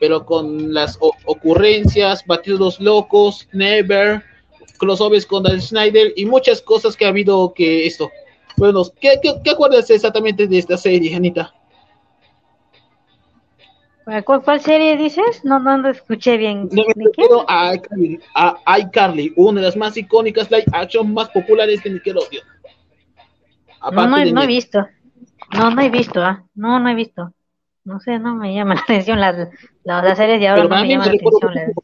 pero 0.00 0.26
con 0.26 0.74
las 0.74 0.98
ocurrencias, 1.00 2.22
batidos 2.26 2.78
locos, 2.78 3.48
Never, 3.52 4.22
crossovers 4.78 5.24
con 5.24 5.44
Dan 5.44 5.62
Snyder 5.62 6.12
y 6.16 6.26
muchas 6.26 6.60
cosas 6.60 6.94
que 6.94 7.06
ha 7.06 7.08
habido 7.08 7.54
que 7.54 7.86
esto. 7.86 8.10
Bueno, 8.58 8.82
¿qué, 9.00 9.18
qué, 9.22 9.34
qué 9.42 9.50
acuerdas 9.50 9.88
exactamente 9.88 10.46
de 10.46 10.58
esta 10.58 10.76
serie, 10.76 11.14
Anita? 11.14 11.54
¿Cuál, 14.24 14.60
serie 14.60 14.96
dices? 14.96 15.44
No, 15.44 15.58
no, 15.58 15.78
no 15.78 15.88
escuché 15.88 16.36
bien. 16.36 16.68
No, 16.70 16.84
me 16.94 17.06
a, 17.48 17.74
a 18.64 18.78
iCarly, 18.78 19.32
una 19.34 19.60
de 19.60 19.66
las 19.66 19.76
más 19.76 19.96
icónicas 19.96 20.48
live 20.48 20.64
action 20.72 21.12
más 21.12 21.28
populares 21.30 21.82
de 21.82 21.90
Nickelodeon. 21.90 22.44
No, 23.92 24.06
no, 24.06 24.24
no 24.24 24.42
he 24.42 24.46
visto. 24.46 24.86
No, 25.56 25.70
no 25.72 25.82
he 25.82 25.90
visto, 25.90 26.22
¿ah? 26.22 26.44
No, 26.54 26.78
no 26.78 26.88
he 26.88 26.94
visto. 26.94 27.32
No 27.82 27.98
sé, 27.98 28.20
no 28.20 28.36
me 28.36 28.54
llama 28.54 28.74
la 28.76 28.80
atención 28.80 29.18
las, 29.18 29.48
las, 29.82 30.16
series 30.16 30.38
de 30.38 30.48
ahora. 30.48 30.64
no 30.64 30.68
me 30.68 30.88
llaman 30.88 31.08
la 31.08 31.14
atención. 31.14 31.74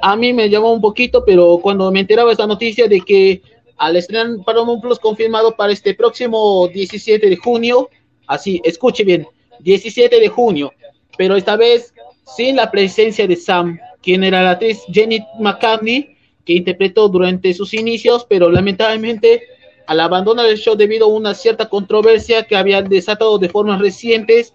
A 0.00 0.16
mí 0.16 0.32
me 0.32 0.48
llamó 0.48 0.72
un 0.72 0.80
poquito, 0.80 1.22
pero 1.24 1.58
cuando 1.58 1.90
me 1.90 2.00
enteraba 2.00 2.32
esta 2.32 2.46
noticia 2.46 2.88
de 2.88 3.00
que 3.02 3.42
al 3.76 3.96
estrenar 3.96 4.42
Paramount 4.44 4.80
Plus 4.80 4.98
confirmado 4.98 5.54
para 5.54 5.72
este 5.72 5.94
próximo 5.94 6.66
17 6.68 7.28
de 7.28 7.36
junio, 7.36 7.90
así, 8.26 8.60
escuche 8.64 9.04
bien, 9.04 9.26
17 9.60 10.20
de 10.20 10.28
junio, 10.28 10.72
pero 11.16 11.36
esta 11.36 11.56
vez 11.56 11.94
sin 12.36 12.56
la 12.56 12.70
presencia 12.70 13.26
de 13.26 13.36
Sam, 13.36 13.78
quien 14.02 14.24
era 14.24 14.42
la 14.42 14.52
actriz 14.52 14.82
Jenny 14.92 15.24
McCartney, 15.38 16.16
que 16.44 16.54
interpretó 16.54 17.08
durante 17.08 17.52
sus 17.54 17.74
inicios, 17.74 18.26
pero 18.28 18.50
lamentablemente 18.50 19.42
al 19.86 20.00
abandonar 20.00 20.46
el 20.46 20.58
show 20.58 20.76
debido 20.76 21.06
a 21.06 21.10
una 21.10 21.34
cierta 21.34 21.68
controversia 21.68 22.44
que 22.44 22.56
había 22.56 22.82
desatado 22.82 23.38
de 23.38 23.48
formas 23.48 23.80
recientes 23.80 24.52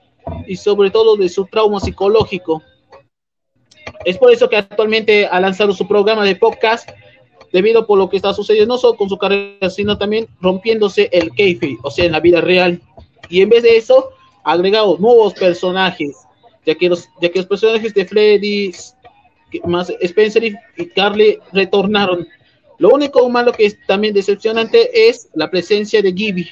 y 0.48 0.56
sobre 0.58 0.92
todo 0.92 1.16
de 1.16 1.30
su 1.30 1.46
trauma 1.46 1.80
psicológico. 1.80 2.62
Es 4.06 4.18
por 4.18 4.32
eso 4.32 4.50
que 4.50 4.58
actualmente 4.58 5.26
ha 5.26 5.40
lanzado 5.40 5.74
su 5.74 5.88
programa 5.88 6.26
de 6.26 6.36
podcast 6.36 6.90
debido 7.52 7.86
por 7.86 7.98
lo 7.98 8.10
que 8.10 8.18
está 8.18 8.34
sucediendo 8.34 8.76
no 8.76 8.78
solo 8.80 8.96
con 8.96 9.10
su 9.10 9.18
carrera, 9.18 9.70
sino 9.70 9.98
también 9.98 10.28
rompiéndose 10.40 11.10
el 11.12 11.32
keife, 11.32 11.78
o 11.84 11.92
sea, 11.92 12.06
en 12.06 12.14
la 12.14 12.20
vida 12.20 12.42
real. 12.42 12.82
Y 13.30 13.42
en 13.42 13.50
vez 13.50 13.64
de 13.64 13.78
eso, 13.78 14.12
agregado 14.44 14.98
nuevos 14.98 15.34
personajes, 15.34 16.16
ya 16.66 16.76
que 16.76 16.90
los, 16.90 17.10
ya 17.22 17.30
que 17.30 17.40
los 17.40 17.48
personajes 17.48 17.94
de 17.94 18.06
Freddy, 18.06 18.72
más 19.66 19.90
Spencer 20.02 20.44
y 20.44 20.86
Carly 20.90 21.40
retornaron. 21.52 22.28
Lo 22.78 22.90
único 22.90 23.30
malo 23.30 23.52
que 23.52 23.66
es 23.66 23.78
también 23.86 24.14
decepcionante 24.14 25.10
es 25.10 25.30
la 25.36 25.50
presencia 25.52 26.02
de 26.02 26.12
Gibby. 26.12 26.50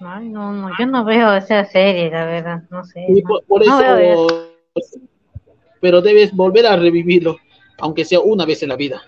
Ay, 0.00 0.28
no, 0.28 0.52
no, 0.52 0.70
yo 0.78 0.86
no 0.86 1.04
veo 1.04 1.34
esa 1.34 1.64
serie, 1.66 2.10
la 2.10 2.24
verdad, 2.24 2.62
no 2.70 2.82
sé. 2.84 3.06
por, 3.46 3.62
eso, 3.62 4.26
pero 5.80 6.00
debes 6.00 6.34
volver 6.34 6.66
a 6.66 6.74
revivirlo, 6.76 7.36
aunque 7.78 8.04
sea 8.04 8.20
una 8.20 8.46
vez 8.46 8.62
en 8.62 8.70
la 8.70 8.76
vida. 8.76 9.02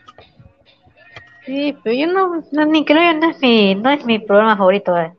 Sí, 1.47 1.77
pero 1.83 1.97
yo 1.97 2.07
no, 2.07 2.67
ni 2.67 2.85
creo, 2.85 3.15
no 3.15 3.31
es 3.31 3.41
mi, 3.41 3.75
no 3.75 3.91
es 3.91 4.05
mi 4.05 4.19
programa 4.19 4.57
favorito. 4.57 4.97
Eh. 4.97 5.13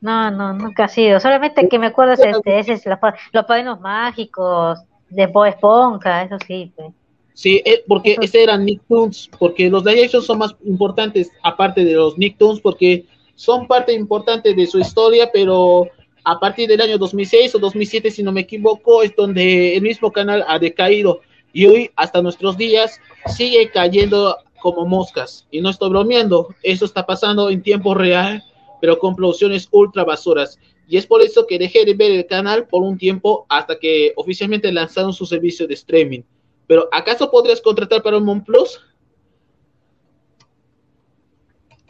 No, 0.00 0.30
no, 0.30 0.54
nunca 0.54 0.84
ha 0.84 0.88
sido. 0.88 1.20
Solamente 1.20 1.68
que 1.68 1.78
me 1.78 1.88
acuerdo 1.88 2.14
es 2.14 2.20
este, 2.20 2.58
ese 2.58 2.72
es 2.74 2.84
los, 3.32 3.44
padrinos 3.44 3.80
mágicos 3.80 4.78
de 5.10 5.26
Bob 5.26 5.46
Esponja, 5.46 6.22
eso 6.22 6.36
sí. 6.46 6.72
Pues. 6.74 6.92
Sí, 7.34 7.62
eh, 7.64 7.82
porque 7.86 8.16
ese 8.20 8.42
eran 8.42 8.64
Nicktoons, 8.64 9.30
porque 9.38 9.68
los 9.70 9.86
action 9.86 10.22
son 10.22 10.38
más 10.38 10.54
importantes, 10.64 11.30
aparte 11.42 11.84
de 11.84 11.94
los 11.94 12.16
Nicktoons, 12.18 12.60
porque 12.60 13.06
son 13.34 13.66
parte 13.66 13.92
importante 13.92 14.54
de 14.54 14.66
su 14.66 14.78
historia, 14.78 15.30
pero 15.32 15.88
a 16.24 16.38
partir 16.38 16.68
del 16.68 16.80
año 16.80 16.98
2006 16.98 17.54
o 17.54 17.58
2007, 17.58 18.10
si 18.10 18.22
no 18.22 18.32
me 18.32 18.42
equivoco, 18.42 19.02
es 19.02 19.14
donde 19.16 19.76
el 19.76 19.82
mismo 19.82 20.12
canal 20.12 20.44
ha 20.48 20.58
decaído 20.58 21.20
y 21.52 21.66
hoy, 21.66 21.90
hasta 21.96 22.22
nuestros 22.22 22.56
días, 22.56 23.00
sigue 23.26 23.70
cayendo 23.70 24.36
como 24.60 24.84
moscas. 24.84 25.46
Y 25.50 25.60
no 25.60 25.70
estoy 25.70 25.88
bromeando, 25.90 26.54
eso 26.62 26.84
está 26.84 27.06
pasando 27.06 27.50
en 27.50 27.62
tiempo 27.62 27.94
real 27.94 28.44
pero 28.80 28.98
con 28.98 29.16
producciones 29.16 29.68
ultra 29.70 30.04
basuras. 30.04 30.58
Y 30.88 30.96
es 30.96 31.06
por 31.06 31.22
eso 31.22 31.46
que 31.46 31.58
dejé 31.58 31.84
de 31.84 31.94
ver 31.94 32.10
el 32.10 32.26
canal 32.26 32.66
por 32.66 32.82
un 32.82 32.98
tiempo 32.98 33.46
hasta 33.48 33.78
que 33.78 34.12
oficialmente 34.16 34.72
lanzaron 34.72 35.12
su 35.12 35.24
servicio 35.24 35.66
de 35.66 35.74
streaming. 35.74 36.22
Pero 36.66 36.88
¿acaso 36.92 37.30
podrías 37.30 37.60
contratar 37.60 38.02
para 38.02 38.18
un 38.18 38.44
Plus? 38.44 38.80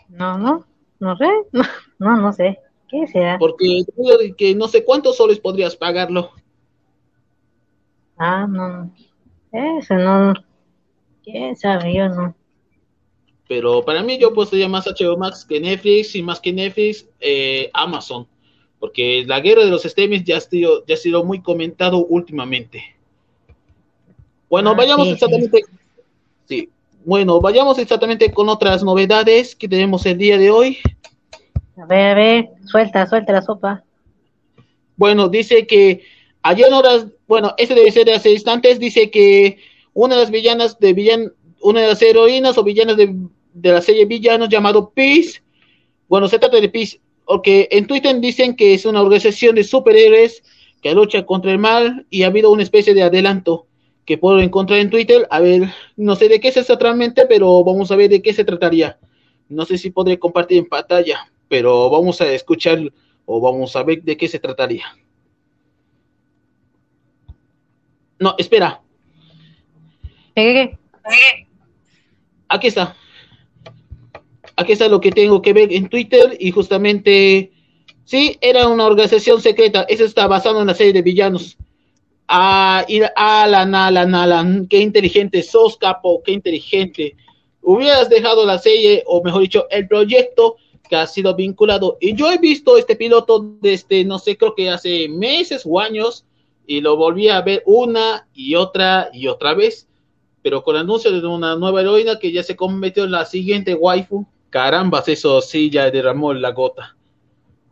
No, 0.08 0.36
no, 0.36 0.66
no 0.98 1.16
sé, 1.16 1.28
no, 1.98 2.16
no 2.16 2.32
sé. 2.32 2.58
¿Qué 2.88 3.06
sea? 3.06 3.38
Porque 3.38 3.84
que 4.36 4.54
no 4.54 4.66
sé 4.66 4.84
cuántos 4.84 5.16
soles 5.16 5.38
podrías 5.38 5.76
pagarlo. 5.76 6.32
Ah, 8.18 8.46
no. 8.48 8.92
Eso 9.52 9.94
no. 9.94 10.34
¿Quién 11.22 11.56
sabe? 11.56 11.94
Yo 11.94 12.08
no. 12.08 12.34
Pero 13.50 13.84
para 13.84 14.04
mí 14.04 14.16
yo 14.16 14.32
pues 14.32 14.52
más 14.68 14.86
HBO 14.86 15.16
Max 15.16 15.44
que 15.44 15.58
Netflix 15.58 16.14
y 16.14 16.22
más 16.22 16.38
que 16.38 16.52
Netflix, 16.52 17.04
eh, 17.18 17.68
Amazon. 17.74 18.24
Porque 18.78 19.24
la 19.26 19.40
guerra 19.40 19.64
de 19.64 19.70
los 19.72 19.82
streamings 19.82 20.24
ya 20.24 20.36
ha 20.36 20.40
sido, 20.40 20.86
ya 20.86 20.94
ha 20.94 20.96
sido 20.96 21.24
muy 21.24 21.42
comentado 21.42 22.06
últimamente. 22.06 22.80
Bueno, 24.48 24.70
ah, 24.70 24.74
vayamos 24.74 25.08
exactamente. 25.08 25.62
Sí. 26.44 26.68
Bueno, 27.04 27.40
vayamos 27.40 27.76
exactamente 27.80 28.30
con 28.30 28.48
otras 28.48 28.84
novedades 28.84 29.56
que 29.56 29.66
tenemos 29.66 30.06
el 30.06 30.16
día 30.16 30.38
de 30.38 30.52
hoy. 30.52 30.78
A 31.76 31.86
ver, 31.86 32.12
a 32.12 32.14
ver, 32.14 32.48
suelta, 32.66 33.04
suelta 33.08 33.32
la 33.32 33.42
sopa. 33.42 33.82
Bueno, 34.96 35.28
dice 35.28 35.66
que 35.66 36.04
Ayer 36.42 36.68
en 36.68 36.74
horas, 36.74 37.06
bueno, 37.26 37.52
este 37.58 37.74
debe 37.74 37.90
ser 37.90 38.06
de 38.06 38.14
hace 38.14 38.30
instantes, 38.30 38.78
dice 38.78 39.10
que 39.10 39.58
una 39.92 40.14
de 40.14 40.22
las 40.22 40.30
villanas 40.30 40.78
de 40.78 40.92
villan, 40.92 41.32
una 41.60 41.80
de 41.80 41.88
las 41.88 42.00
heroínas 42.00 42.56
o 42.56 42.64
villanas 42.64 42.96
de, 42.96 43.14
de 43.52 43.72
la 43.72 43.82
serie 43.82 44.04
Villanos 44.04 44.48
llamado 44.48 44.90
Peace, 44.90 45.42
bueno, 46.08 46.28
se 46.28 46.38
trata 46.38 46.60
de 46.60 46.68
Peace, 46.68 47.00
porque 47.24 47.68
en 47.70 47.86
Twitter 47.86 48.18
dicen 48.20 48.56
que 48.56 48.74
es 48.74 48.84
una 48.84 49.02
organización 49.02 49.54
de 49.54 49.64
superhéroes 49.64 50.42
que 50.82 50.94
lucha 50.94 51.24
contra 51.24 51.52
el 51.52 51.58
mal 51.58 52.06
y 52.10 52.22
ha 52.22 52.26
habido 52.26 52.50
una 52.50 52.62
especie 52.62 52.94
de 52.94 53.02
adelanto 53.02 53.66
que 54.04 54.18
puedo 54.18 54.40
encontrar 54.40 54.80
en 54.80 54.90
Twitter. 54.90 55.28
A 55.30 55.40
ver, 55.40 55.72
no 55.96 56.16
sé 56.16 56.28
de 56.28 56.40
qué 56.40 56.48
es 56.48 56.56
exactamente, 56.56 57.26
pero 57.26 57.62
vamos 57.62 57.92
a 57.92 57.96
ver 57.96 58.10
de 58.10 58.22
qué 58.22 58.32
se 58.32 58.44
trataría. 58.44 58.98
No 59.48 59.64
sé 59.64 59.78
si 59.78 59.90
podré 59.90 60.18
compartir 60.18 60.58
en 60.58 60.68
pantalla, 60.68 61.30
pero 61.48 61.90
vamos 61.90 62.20
a 62.20 62.32
escuchar 62.32 62.80
o 63.26 63.40
vamos 63.40 63.76
a 63.76 63.82
ver 63.84 64.02
de 64.02 64.16
qué 64.16 64.26
se 64.26 64.40
trataría. 64.40 64.84
No, 68.18 68.34
espera. 68.38 68.80
¿Qué, 70.34 70.76
Aquí 72.48 72.66
está. 72.66 72.96
Aquí 74.60 74.72
está 74.72 74.88
lo 74.88 75.00
que 75.00 75.10
tengo 75.10 75.40
que 75.40 75.54
ver 75.54 75.72
en 75.72 75.88
Twitter 75.88 76.36
y 76.38 76.50
justamente, 76.50 77.50
sí, 78.04 78.36
era 78.42 78.68
una 78.68 78.84
organización 78.84 79.40
secreta. 79.40 79.86
Eso 79.88 80.04
está 80.04 80.26
basado 80.26 80.60
en 80.60 80.66
la 80.66 80.74
serie 80.74 80.92
de 80.92 81.00
villanos. 81.00 81.56
Ah, 82.28 82.84
Alan, 83.16 83.74
Alan, 83.74 84.14
Alan, 84.14 84.66
qué 84.68 84.80
inteligente 84.80 85.42
sos, 85.42 85.78
capo, 85.78 86.22
qué 86.22 86.32
inteligente. 86.32 87.16
Hubieras 87.62 88.10
dejado 88.10 88.44
la 88.44 88.58
serie, 88.58 89.02
o 89.06 89.22
mejor 89.22 89.40
dicho, 89.40 89.66
el 89.70 89.88
proyecto 89.88 90.56
que 90.90 90.96
ha 90.96 91.06
sido 91.06 91.34
vinculado. 91.34 91.96
Y 91.98 92.14
yo 92.14 92.30
he 92.30 92.36
visto 92.36 92.76
este 92.76 92.96
piloto 92.96 93.56
desde, 93.62 94.04
no 94.04 94.18
sé, 94.18 94.36
creo 94.36 94.54
que 94.54 94.68
hace 94.68 95.08
meses 95.08 95.62
o 95.64 95.80
años, 95.80 96.26
y 96.66 96.82
lo 96.82 96.98
volví 96.98 97.30
a 97.30 97.40
ver 97.40 97.62
una 97.64 98.28
y 98.34 98.56
otra 98.56 99.08
y 99.14 99.26
otra 99.26 99.54
vez, 99.54 99.88
pero 100.42 100.62
con 100.62 100.76
el 100.76 100.82
anuncio 100.82 101.10
de 101.10 101.26
una 101.26 101.56
nueva 101.56 101.80
heroína 101.80 102.18
que 102.18 102.30
ya 102.30 102.42
se 102.42 102.56
convirtió 102.56 103.04
en 103.04 103.12
la 103.12 103.24
siguiente 103.24 103.74
waifu. 103.74 104.26
Carambas, 104.50 105.08
eso 105.08 105.40
sí 105.40 105.70
ya 105.70 105.90
derramó 105.90 106.34
la 106.34 106.50
gota. 106.50 106.96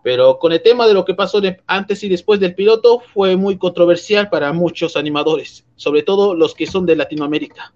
Pero 0.03 0.39
con 0.39 0.53
el 0.53 0.63
tema 0.63 0.87
de 0.87 0.95
lo 0.95 1.05
que 1.05 1.15
pasó 1.15 1.41
antes 1.67 2.03
y 2.05 2.09
después 2.09 2.39
del 2.41 2.55
piloto 2.55 3.01
fue 3.13 3.37
muy 3.37 3.59
controversial 3.59 4.31
para 4.31 4.53
muchos 4.53 4.97
animadores, 4.97 5.67
sobre 5.77 6.03
todo 6.03 6.35
los 6.35 6.55
que 6.55 6.67
son 6.67 6.87
de 6.87 6.97
Latinoamérica. 6.97 7.75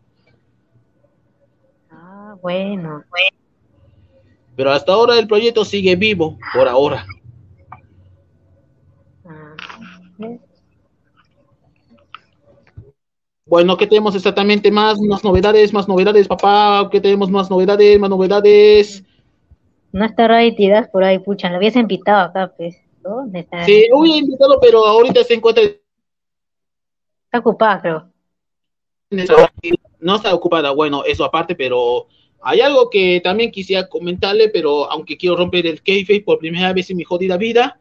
Ah, 1.90 2.36
bueno. 2.40 3.04
Pero 4.54 4.70
hasta 4.70 4.92
ahora 4.92 5.18
el 5.18 5.26
proyecto 5.26 5.64
sigue 5.64 5.96
vivo, 5.96 6.38
por 6.54 6.68
ahora. 6.68 7.04
Ah, 9.24 9.56
Bueno, 13.44 13.76
¿qué 13.76 13.86
tenemos 13.86 14.14
exactamente 14.14 14.70
más? 14.70 15.00
Más 15.00 15.24
novedades, 15.24 15.72
más 15.72 15.88
novedades, 15.88 16.28
papá. 16.28 16.88
¿Qué 16.90 17.00
tenemos 17.00 17.30
más 17.30 17.50
novedades, 17.50 17.98
más 17.98 18.10
novedades? 18.10 19.04
No 19.90 20.04
está 20.04 20.28
Tidas 20.56 20.88
por 20.88 21.04
ahí, 21.04 21.18
pucha, 21.18 21.50
lo 21.50 21.58
hubiese 21.58 21.80
invitado 21.80 22.20
acá, 22.20 22.52
pues. 22.56 22.76
¿Dónde 23.02 23.40
está? 23.40 23.64
Sí, 23.64 23.86
voy 23.92 24.12
a 24.12 24.16
invitarlo, 24.16 24.58
pero 24.60 24.86
ahorita 24.86 25.24
se 25.24 25.34
encuentra. 25.34 25.64
Está 25.64 27.38
ocupada, 27.38 27.80
creo. 27.80 28.12
No 30.00 30.16
está 30.16 30.34
ocupada, 30.34 30.70
bueno, 30.70 31.04
eso 31.04 31.24
aparte, 31.24 31.54
pero 31.54 32.06
hay 32.40 32.60
algo 32.60 32.88
que 32.88 33.20
también 33.22 33.50
quisiera 33.50 33.88
comentarle, 33.88 34.48
pero 34.48 34.90
aunque 34.90 35.16
quiero 35.16 35.36
romper 35.36 35.66
el 35.66 35.82
kayfabe 35.82 36.22
por 36.22 36.38
primera 36.38 36.72
vez 36.72 36.90
en 36.90 36.96
mi 36.96 37.04
jodida 37.04 37.36
vida, 37.36 37.78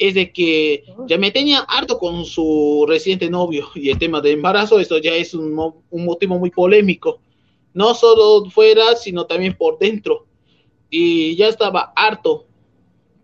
es 0.00 0.14
de 0.14 0.32
que 0.32 0.84
ya 1.06 1.18
me 1.18 1.30
tenía 1.30 1.60
harto 1.60 1.98
con 1.98 2.24
su 2.24 2.86
reciente 2.88 3.28
novio 3.28 3.68
y 3.74 3.90
el 3.90 3.98
tema 3.98 4.20
de 4.20 4.32
embarazo, 4.32 4.80
esto 4.80 4.98
ya 4.98 5.12
es 5.12 5.34
un, 5.34 5.74
un 5.90 6.04
motivo 6.04 6.38
muy 6.38 6.50
polémico, 6.50 7.20
no 7.74 7.94
solo 7.94 8.48
fuera, 8.50 8.96
sino 8.96 9.26
también 9.26 9.56
por 9.56 9.78
dentro 9.78 10.26
y 10.90 11.36
ya 11.36 11.48
estaba 11.48 11.92
harto, 11.94 12.46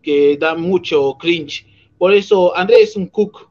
que 0.02 0.36
da 0.38 0.54
mucho 0.54 1.16
cringe. 1.18 1.66
Por 1.98 2.14
eso 2.14 2.56
Andrés 2.56 2.90
es 2.90 2.96
un 2.96 3.08
cook. 3.08 3.50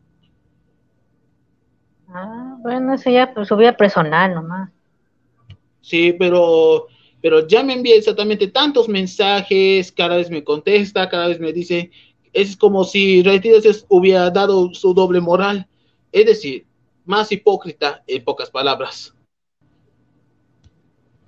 Ah, 2.07 2.55
bueno, 2.61 2.93
eso 2.93 3.09
ya 3.09 3.33
pues, 3.33 3.49
su 3.49 3.57
vida 3.57 3.75
personal 3.75 4.33
nomás. 4.33 4.69
Sí, 5.81 6.15
pero, 6.17 6.87
pero 7.21 7.45
ya 7.45 7.61
me 7.61 7.73
envía 7.73 7.95
exactamente 7.95 8.47
tantos 8.47 8.87
mensajes, 8.87 9.91
cada 9.91 10.15
vez 10.15 10.29
me 10.29 10.43
contesta, 10.43 11.09
cada 11.09 11.27
vez 11.27 11.39
me 11.39 11.51
dice, 11.51 11.91
es 12.35 12.57
como 12.57 12.83
si 12.83 13.23
Retidas 13.23 13.85
hubiera 13.87 14.29
dado 14.29 14.73
su 14.73 14.93
doble 14.93 15.21
moral, 15.21 15.67
es 16.11 16.25
decir, 16.25 16.65
más 17.05 17.31
hipócrita 17.31 18.03
en 18.05 18.23
pocas 18.23 18.49
palabras. 18.51 19.15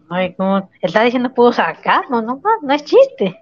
Ay, 0.10 0.34
como 0.36 0.70
está 0.82 1.04
diciendo 1.04 1.34
pudo 1.34 1.54
sacar, 1.54 2.10
no, 2.10 2.22
no, 2.22 2.42
no 2.62 2.74
es 2.74 2.84
chiste. 2.84 3.40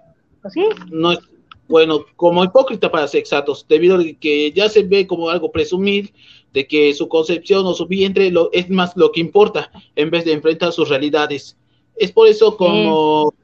¿Sí? 0.48 0.64
No 0.92 1.12
es, 1.12 1.18
bueno, 1.66 2.04
como 2.14 2.44
hipócrita 2.44 2.88
para 2.90 3.08
ser 3.08 3.18
exactos, 3.18 3.66
debido 3.68 3.96
a 3.96 4.04
que 4.20 4.52
ya 4.52 4.68
se 4.68 4.84
ve 4.84 5.06
como 5.06 5.28
algo 5.28 5.50
presumir 5.50 6.14
de 6.52 6.68
que 6.68 6.94
su 6.94 7.08
concepción 7.08 7.66
o 7.66 7.74
su 7.74 7.86
vientre 7.88 8.30
lo, 8.30 8.50
es 8.52 8.70
más 8.70 8.96
lo 8.96 9.10
que 9.10 9.20
importa 9.20 9.72
en 9.96 10.10
vez 10.10 10.24
de 10.24 10.32
enfrentar 10.32 10.72
sus 10.72 10.88
realidades. 10.88 11.56
Es 11.96 12.12
por 12.12 12.28
eso 12.28 12.56
como, 12.56 13.34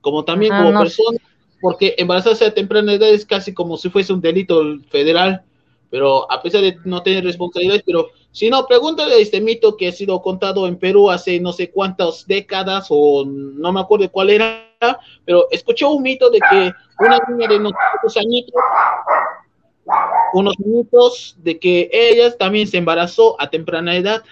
como 0.00 0.24
también 0.24 0.52
como 0.52 0.80
persona, 0.80 1.18
porque 1.66 1.96
embarazarse 1.98 2.44
a 2.44 2.54
temprana 2.54 2.92
edad 2.92 3.08
es 3.08 3.26
casi 3.26 3.52
como 3.52 3.76
si 3.76 3.90
fuese 3.90 4.12
un 4.12 4.20
delito 4.20 4.62
federal, 4.88 5.42
pero 5.90 6.30
a 6.30 6.40
pesar 6.40 6.60
de 6.60 6.78
no 6.84 7.02
tener 7.02 7.24
responsabilidades, 7.24 7.82
pero 7.84 8.10
si 8.30 8.48
no, 8.48 8.68
pregúntale 8.68 9.20
este 9.20 9.40
mito 9.40 9.76
que 9.76 9.88
ha 9.88 9.92
sido 9.92 10.22
contado 10.22 10.68
en 10.68 10.76
Perú 10.78 11.10
hace 11.10 11.40
no 11.40 11.52
sé 11.52 11.72
cuántas 11.72 12.24
décadas 12.24 12.86
o 12.90 13.24
no 13.26 13.72
me 13.72 13.80
acuerdo 13.80 14.08
cuál 14.12 14.30
era, 14.30 14.70
pero 15.24 15.48
escuchó 15.50 15.90
un 15.90 16.04
mito 16.04 16.30
de 16.30 16.38
que 16.38 16.72
una 17.00 17.18
niña 17.30 17.48
de 17.48 17.56
unos 17.56 18.16
añitos, 18.16 18.54
unos 20.34 20.56
minutos, 20.60 21.34
de 21.38 21.58
que 21.58 21.90
ella 21.92 22.30
también 22.36 22.68
se 22.68 22.78
embarazó 22.78 23.34
a 23.40 23.50
temprana 23.50 23.96
edad, 23.96 24.22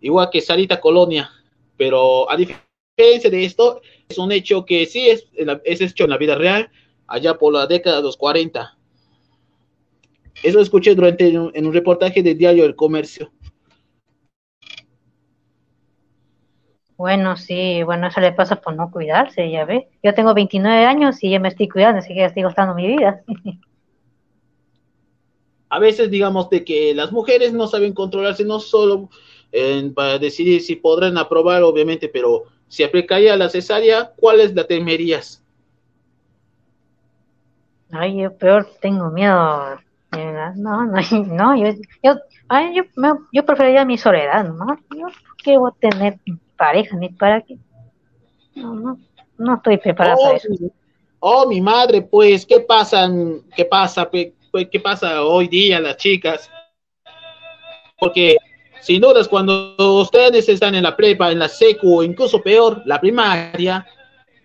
igual 0.00 0.30
que 0.30 0.40
Sarita 0.40 0.78
Colonia, 0.78 1.32
pero 1.76 2.30
a 2.30 2.36
diferencia 2.36 3.28
de 3.28 3.44
esto, 3.44 3.82
es 4.10 4.18
un 4.18 4.32
hecho 4.32 4.64
que 4.64 4.86
sí 4.86 5.08
es, 5.08 5.26
es 5.64 5.80
hecho 5.80 6.04
en 6.04 6.10
la 6.10 6.18
vida 6.18 6.34
real, 6.34 6.70
allá 7.06 7.38
por 7.38 7.52
la 7.52 7.66
década 7.66 7.96
de 7.96 8.02
los 8.02 8.16
40 8.16 8.76
eso 10.42 10.56
lo 10.56 10.62
escuché 10.62 10.94
durante 10.94 11.28
en 11.28 11.66
un 11.66 11.72
reportaje 11.72 12.22
de 12.22 12.34
Diario 12.34 12.62
del 12.62 12.74
Comercio. 12.74 13.30
Bueno, 16.96 17.36
sí, 17.36 17.82
bueno, 17.82 18.08
eso 18.08 18.20
le 18.20 18.32
pasa 18.32 18.56
por 18.56 18.74
no 18.74 18.90
cuidarse, 18.90 19.50
ya 19.50 19.64
ve. 19.64 19.88
Yo 20.02 20.12
tengo 20.14 20.34
29 20.34 20.84
años 20.84 21.22
y 21.22 21.30
ya 21.30 21.40
me 21.40 21.48
estoy 21.48 21.68
cuidando, 21.68 22.00
así 22.00 22.08
que 22.08 22.20
ya 22.20 22.26
estoy 22.26 22.42
gastando 22.42 22.74
mi 22.74 22.86
vida. 22.86 23.22
A 25.72 25.78
veces, 25.78 26.10
digamos, 26.10 26.50
de 26.50 26.64
que 26.64 26.92
las 26.94 27.12
mujeres 27.12 27.52
no 27.52 27.68
saben 27.68 27.92
controlarse, 27.92 28.44
no 28.44 28.58
solo 28.58 29.08
para 29.94 30.18
decidir 30.18 30.62
si 30.62 30.74
podrán 30.74 31.16
aprobar, 31.16 31.62
obviamente, 31.62 32.08
pero 32.08 32.46
si 32.70 32.82
aplicaría 32.84 33.36
la 33.36 33.50
cesárea, 33.50 34.12
¿cuáles 34.16 34.54
la 34.54 34.64
temerías? 34.64 35.42
Ay, 37.90 38.22
yo 38.22 38.32
peor 38.38 38.66
tengo 38.80 39.10
miedo 39.10 39.76
no, 40.56 40.86
no, 40.86 41.00
no, 41.26 41.56
yo, 41.56 41.74
yo, 42.02 42.14
ay, 42.48 42.74
yo, 42.74 42.82
yo 43.32 43.44
preferiría 43.44 43.84
mi 43.84 43.98
soledad, 43.98 44.44
¿no? 44.48 44.78
Yo 44.96 45.06
qué 45.42 45.58
voy 45.58 45.70
a 45.70 45.90
tener 45.90 46.18
pareja, 46.56 46.96
ni 46.96 47.08
para 47.10 47.40
qué. 47.42 47.56
No, 48.54 48.74
no, 48.74 48.98
no 49.38 49.54
estoy 49.54 49.78
preparada 49.78 50.16
oh, 50.18 50.24
para 50.24 50.36
eso. 50.36 50.48
Oh, 51.20 51.46
mi 51.48 51.60
madre, 51.60 52.02
pues, 52.02 52.44
¿qué 52.46 52.60
pasa? 52.60 53.08
¿Qué 53.54 53.64
pasa? 53.64 54.08
Pues, 54.08 54.32
¿Qué 54.70 54.80
pasa 54.80 55.22
hoy 55.22 55.48
día 55.48 55.80
las 55.80 55.96
chicas? 55.96 56.50
Porque, 57.98 58.36
sin 58.80 59.00
dudas, 59.00 59.28
cuando 59.28 59.74
ustedes 60.00 60.48
están 60.48 60.74
en 60.74 60.84
la 60.84 60.96
prepa, 60.96 61.30
en 61.30 61.38
la 61.38 61.48
secu, 61.48 61.98
o 61.98 62.02
incluso 62.02 62.40
peor, 62.42 62.82
la 62.86 63.00
primaria, 63.00 63.86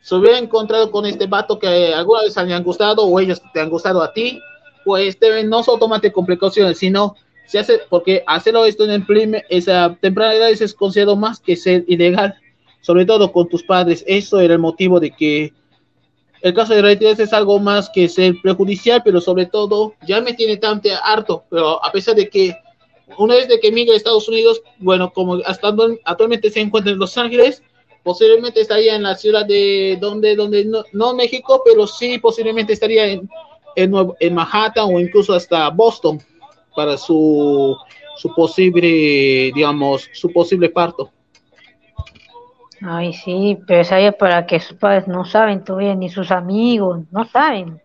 se 0.01 0.15
hubiera 0.15 0.37
encontrado 0.37 0.91
con 0.91 1.05
este 1.05 1.25
vato 1.25 1.57
que 1.57 1.93
alguna 1.93 2.21
vez 2.21 2.37
han 2.37 2.63
gustado 2.63 3.03
o 3.03 3.19
ellos 3.19 3.41
te 3.53 3.59
han 3.59 3.69
gustado 3.69 4.03
a 4.03 4.13
ti, 4.13 4.39
pues 4.83 5.19
deben 5.19 5.49
no 5.49 5.63
solo 5.63 5.79
tomarte 5.79 6.11
con 6.11 6.25
precauciones, 6.25 6.77
sino 6.77 7.15
se 7.47 7.59
hace, 7.59 7.81
porque 7.89 8.23
hacerlo 8.27 8.65
esto 8.65 8.83
en 8.83 8.91
el 8.91 9.05
primer, 9.05 9.45
esa 9.49 9.97
temprana 9.99 10.35
edad 10.35 10.49
es 10.49 10.73
considerado 10.73 11.15
más 11.15 11.39
que 11.39 11.55
ser 11.55 11.85
ilegal, 11.87 12.35
sobre 12.81 13.05
todo 13.05 13.31
con 13.31 13.49
tus 13.49 13.63
padres. 13.63 14.03
Eso 14.07 14.39
era 14.39 14.53
el 14.53 14.59
motivo 14.59 14.99
de 14.99 15.11
que 15.11 15.53
el 16.41 16.53
caso 16.53 16.75
de 16.75 16.83
retirarse 16.83 17.23
es 17.23 17.33
algo 17.33 17.59
más 17.59 17.89
que 17.89 18.07
ser 18.07 18.35
prejudicial, 18.43 19.01
pero 19.03 19.19
sobre 19.21 19.47
todo 19.47 19.95
ya 20.05 20.21
me 20.21 20.33
tiene 20.33 20.57
tan 20.57 20.81
harto, 21.03 21.45
pero 21.49 21.83
a 21.83 21.91
pesar 21.91 22.13
de 22.13 22.29
que 22.29 22.55
una 23.17 23.35
vez 23.35 23.47
de 23.47 23.59
que 23.59 23.67
emigra 23.67 23.93
a 23.93 23.97
Estados 23.97 24.27
Unidos, 24.27 24.61
bueno, 24.79 25.11
como 25.13 25.35
hasta 25.45 25.73
actualmente 26.05 26.49
se 26.49 26.61
encuentra 26.61 26.91
en 26.91 26.99
Los 26.99 27.17
Ángeles, 27.17 27.61
posiblemente 28.03 28.61
estaría 28.61 28.95
en 28.95 29.03
la 29.03 29.15
ciudad 29.15 29.45
de 29.45 29.97
donde, 29.99 30.35
donde 30.35 30.65
no, 30.65 30.83
no 30.93 31.13
México, 31.13 31.61
pero 31.65 31.87
sí 31.87 32.17
posiblemente 32.19 32.73
estaría 32.73 33.05
en 33.05 33.29
en, 33.75 34.33
Manhattan 34.33 34.93
o 34.93 34.99
incluso 34.99 35.33
hasta 35.33 35.69
Boston. 35.69 36.19
para 36.75 36.97
su, 36.97 37.77
su 38.17 38.33
posible, 38.35 39.51
digamos, 39.53 40.09
su 40.13 40.31
posible 40.31 40.69
parto. 40.69 41.09
Ay, 42.81 43.13
sí, 43.13 43.57
pero 43.65 43.85
sabía 43.85 44.11
para 44.11 44.45
que 44.45 44.59
sus 44.59 44.77
padres 44.77 45.07
no 45.07 45.23
saben 45.23 45.63
todavía, 45.63 45.95
ni 45.95 46.09
sus 46.09 46.31
amigos, 46.31 46.99
no 47.11 47.23
saben 47.25 47.81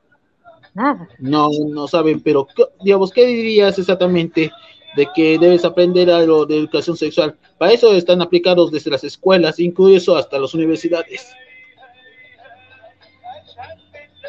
nada. 0.75 1.09
No, 1.21 1.51
no 1.69 1.87
saben, 1.87 2.21
pero 2.21 2.49
digamos, 2.83 3.13
¿qué 3.13 3.25
dirías 3.27 3.79
exactamente 3.79 4.51
de 4.97 5.07
que 5.15 5.39
debes 5.39 5.65
aprender 5.65 6.11
algo 6.11 6.47
de 6.47 6.59
educación 6.59 6.97
sexual? 6.97 7.37
Para 7.59 7.73
eso 7.73 7.95
están 7.95 8.23
aplicados 8.23 8.71
desde 8.71 8.91
las 8.91 9.05
escuelas, 9.05 9.59
incluso 9.59 10.17
hasta 10.17 10.39
las 10.39 10.55
universidades. 10.55 11.35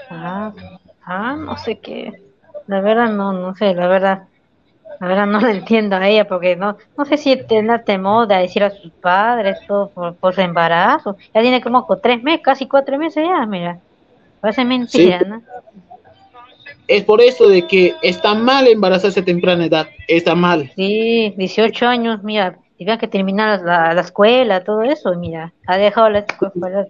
Ah, 0.09 0.53
ah, 1.05 1.35
no 1.37 1.57
sé 1.57 1.79
qué. 1.79 2.11
La 2.67 2.81
verdad 2.81 3.09
no, 3.09 3.33
no 3.33 3.55
sé, 3.55 3.73
la 3.73 3.87
verdad. 3.87 4.23
La 4.99 5.07
verdad 5.07 5.25
no 5.25 5.41
lo 5.41 5.47
entiendo 5.47 5.95
a 5.95 6.07
ella 6.07 6.27
porque 6.27 6.55
no 6.55 6.77
no 6.95 7.05
sé 7.05 7.17
si 7.17 7.35
tiene 7.47 7.79
temor 7.79 8.27
de 8.27 8.35
decir 8.35 8.63
a 8.63 8.69
sus 8.69 8.91
padres 8.91 9.57
todo 9.67 9.89
por, 9.89 10.35
su 10.35 10.41
embarazo. 10.41 11.17
Ya 11.33 11.41
tiene 11.41 11.61
como 11.61 11.87
tres 12.01 12.21
meses, 12.21 12.41
casi 12.43 12.67
cuatro 12.67 12.99
meses 12.99 13.25
ya, 13.27 13.45
mira. 13.47 13.79
Parece 14.41 14.63
mentira, 14.63 15.21
¿no? 15.21 15.41
Es 16.91 17.03
por 17.03 17.21
eso 17.21 17.47
de 17.47 17.65
que 17.67 17.95
está 18.01 18.33
mal 18.33 18.67
embarazarse 18.67 19.21
a 19.21 19.25
temprana 19.25 19.65
edad, 19.65 19.87
está 20.07 20.35
mal. 20.35 20.71
Sí, 20.75 21.33
18 21.37 21.87
años, 21.87 22.23
mira, 22.23 22.59
tiene 22.77 22.97
que 22.97 23.07
terminar 23.07 23.61
la, 23.61 23.93
la, 23.93 24.01
escuela, 24.01 24.63
todo 24.63 24.83
eso, 24.83 25.15
mira, 25.15 25.53
ha 25.67 25.77
dejado 25.77 26.09
la 26.09 26.19
escuela. 26.19 26.87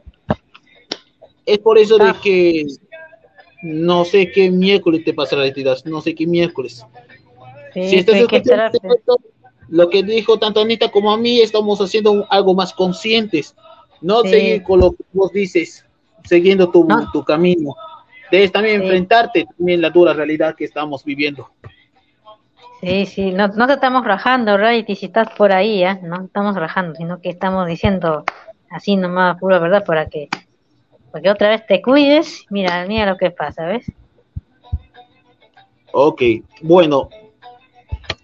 Es 1.46 1.60
por 1.60 1.78
eso 1.78 1.98
de 1.98 2.10
ah. 2.10 2.16
que 2.22 2.66
no 3.62 4.06
sé 4.06 4.32
qué 4.32 4.50
miércoles 4.50 5.04
te 5.06 5.14
pasará 5.14 5.44
la 5.46 5.76
no 5.86 6.02
sé 6.02 6.16
qué 6.16 6.26
miércoles 6.26 6.84
si 7.74 7.98
estás 7.98 8.16
escuchando 8.16 8.80
lo 9.70 9.90
que 9.90 10.04
dijo 10.04 10.38
tanto 10.38 10.60
Anita 10.60 10.92
como 10.92 11.14
a 11.14 11.18
mí, 11.18 11.40
estamos 11.40 11.80
haciendo 11.80 12.28
algo 12.30 12.54
más 12.54 12.74
conscientes, 12.74 13.56
no 14.02 14.22
seguir 14.24 14.64
con 14.64 14.82
lo 14.82 14.92
que 14.92 15.04
vos 15.14 15.32
dices, 15.32 15.86
siguiendo 16.26 16.70
tu, 16.70 16.86
tu 17.14 17.24
camino. 17.24 17.74
Debes 18.32 18.52
también 18.52 18.82
enfrentarte 18.82 19.46
también 19.58 19.82
la 19.82 19.90
dura 19.90 20.14
realidad 20.14 20.56
que 20.56 20.66
estamos 20.66 21.04
viviendo. 21.04 21.50
Sí, 22.82 23.06
sí, 23.06 23.32
no, 23.32 23.48
no 23.50 23.68
te 23.68 23.74
estamos 23.74 24.04
rajando, 24.06 24.58
y 24.72 24.96
si 24.96 25.06
estás 25.06 25.30
por 25.38 25.52
ahí, 25.52 25.84
¿eh? 25.84 26.00
no 26.02 26.26
estamos 26.26 26.56
rajando, 26.56 26.96
sino 26.96 27.22
que 27.22 27.30
estamos 27.30 27.68
diciendo 27.68 28.24
así 28.72 28.96
nomás 28.96 29.38
pura 29.38 29.60
verdad 29.60 29.84
para 29.86 30.08
que, 30.08 30.30
porque 31.12 31.30
otra 31.30 31.50
vez 31.50 31.66
te 31.68 31.82
cuides, 31.82 32.46
mira, 32.50 32.86
mira 32.88 33.06
lo 33.06 33.18
que 33.18 33.30
pasa, 33.30 33.66
¿ves? 33.66 33.86
Ok, 35.92 36.22
bueno, 36.62 37.10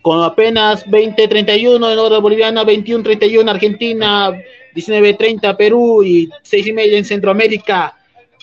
con 0.02 0.24
apenas 0.24 0.88
20.31 0.88 1.91
en 1.91 2.00
hora 2.00 2.20
boliviana, 2.20 2.63
21.31 2.63 3.50
Argentina, 3.50 4.32
19.30 4.74 5.56
Perú 5.58 6.02
y 6.04 6.30
6 6.43 6.67
y 6.67 6.74
media 6.74 6.98
en 6.98 7.06
Centroamérica. 7.06 7.93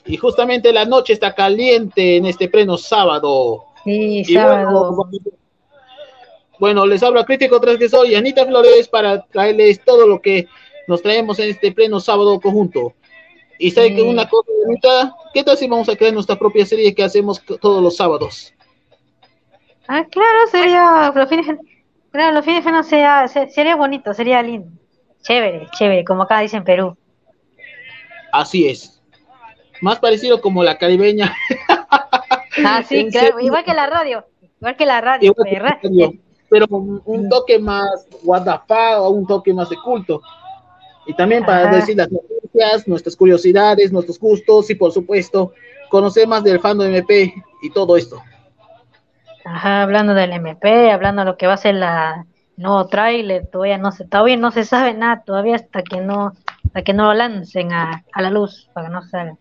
Y 0.07 0.17
justamente 0.17 0.73
la 0.73 0.85
noche 0.85 1.13
está 1.13 1.35
caliente 1.35 2.17
en 2.17 2.27
este 2.27 2.49
pleno 2.49 2.77
sábado. 2.77 3.65
Sí, 3.85 4.25
sábado. 4.25 5.09
Bueno, 6.59 6.87
les 6.87 7.03
hablo 7.03 7.21
a 7.21 7.25
Crítico 7.25 7.61
Transgresor 7.61 8.07
y 8.07 8.15
Anita 8.15 8.47
Flores 8.47 8.89
para 8.89 9.23
traerles 9.27 9.83
todo 9.85 10.07
lo 10.07 10.21
que 10.21 10.47
nos 10.87 11.03
traemos 11.03 11.39
en 11.39 11.51
este 11.51 11.73
pleno 11.73 12.01
sábado 12.01 12.41
conjunto. 12.41 12.95
Y 13.59 13.71
sabe 13.71 13.95
que 13.95 14.03
una 14.03 14.29
cosa, 14.29 14.51
Anita, 14.67 15.15
¿qué 15.33 15.43
tal 15.43 15.57
si 15.57 15.69
vamos 15.69 15.89
a 15.89 15.97
crear 15.97 16.13
nuestra 16.13 16.39
propia 16.39 16.67
serie 16.67 16.95
que 16.95 17.05
hacemos 17.05 17.43
todos 17.61 17.83
los 17.83 17.97
sábados? 17.97 18.53
Ah, 19.87 20.05
claro, 20.11 20.47
sería 20.51 21.13
los 21.15 21.29
fines, 21.29 21.47
claro, 22.11 22.35
los 22.35 22.45
fines 22.45 22.65
de 22.65 22.71
semana 22.71 22.83
sería, 22.83 23.29
sería 23.49 23.77
bonito, 23.77 24.15
sería 24.15 24.43
lindo, 24.43 24.69
chévere, 25.23 25.69
chévere, 25.77 26.05
como 26.05 26.23
acá 26.23 26.41
dicen 26.41 26.65
Perú. 26.65 26.97
Así 28.33 28.67
es. 28.67 28.94
Más 29.85 29.99
parecido 29.99 30.41
como 30.41 30.65
la 30.65 30.79
caribeña. 30.79 31.37
Ah, 32.65 32.83
sí, 32.83 33.07
claro, 33.13 33.39
igual 33.39 33.65
que 33.65 33.75
la 33.75 33.87
radio, 33.87 34.25
igual 34.59 34.77
que 34.77 34.87
la 34.87 35.03
radio, 35.03 35.35
pero 36.49 36.67
un, 36.71 37.29
toque 37.29 37.59
más 37.59 38.07
o 38.25 39.09
un 39.11 39.27
toque 39.27 39.53
más 39.53 39.69
de 39.69 39.77
culto. 39.77 40.23
Y 41.07 41.13
también 41.13 41.45
para 41.45 41.71
decir 41.71 41.99
las 41.99 42.11
noticias, 42.11 42.89
nuestras 42.89 43.15
curiosidades, 43.15 43.93
nuestros 43.93 44.19
gustos 44.19 44.71
y 44.71 44.75
por 44.75 44.91
supuesto 44.91 45.53
conocer 45.91 46.27
más 46.27 46.43
del 46.43 46.61
fandom 46.61 46.87
MP 46.87 47.35
y 47.61 47.71
todo 47.71 47.99
esto. 47.99 48.23
Ajá, 49.45 49.83
hablando 49.83 50.15
del 50.15 50.33
MP, 50.33 50.93
hablando 50.93 51.21
de 51.21 51.27
lo 51.27 51.37
que 51.37 51.47
va 51.47 51.53
a 51.53 51.59
ser 51.59 51.75
la 51.75 52.25
nuevo 52.57 52.87
trailer, 52.87 53.49
todavía 53.49 53.77
no 53.77 53.93
se, 53.93 54.07
todavía 54.07 54.39
no 54.39 54.51
se 54.51 54.65
sabe 54.65 54.95
nada, 54.95 55.25
todavía 55.27 55.57
hasta 55.57 55.83
que 55.83 56.01
no, 56.01 56.33
hasta 56.65 56.81
que 56.81 56.95
no 56.95 57.05
lo 57.05 57.13
lancen 57.13 57.75
a, 57.75 58.03
a 58.11 58.23
la 58.23 58.31
luz, 58.31 58.71
para 58.73 58.87
que 58.87 58.93
no 58.95 59.03
salga. 59.03 59.37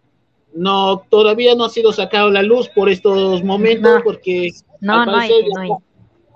No, 0.56 1.04
todavía 1.10 1.56
no 1.56 1.66
ha 1.66 1.70
sido 1.70 1.92
sacado 1.92 2.28
a 2.28 2.32
la 2.32 2.44
luz 2.44 2.70
por 2.70 2.90
estos 2.90 3.44
momentos, 3.44 4.02
porque 4.04 4.52
no, 4.82 5.06
no, 5.06 5.16
hay, 5.16 5.30
no, 5.30 5.62
hay. 5.62 5.70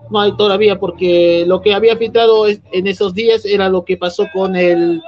no 0.10 0.20
hay 0.20 0.38
todavía, 0.38 0.80
porque 0.80 1.44
lo 1.46 1.62
que 1.62 1.74
había 1.74 1.98
filtrado 1.98 2.48
en 2.48 2.88
esos 2.88 3.14
días 3.14 3.46
era 3.46 3.70
lo 3.70 3.86
que 3.86 3.98
pasó 3.98 4.28
con 4.34 4.56
el 4.56 5.02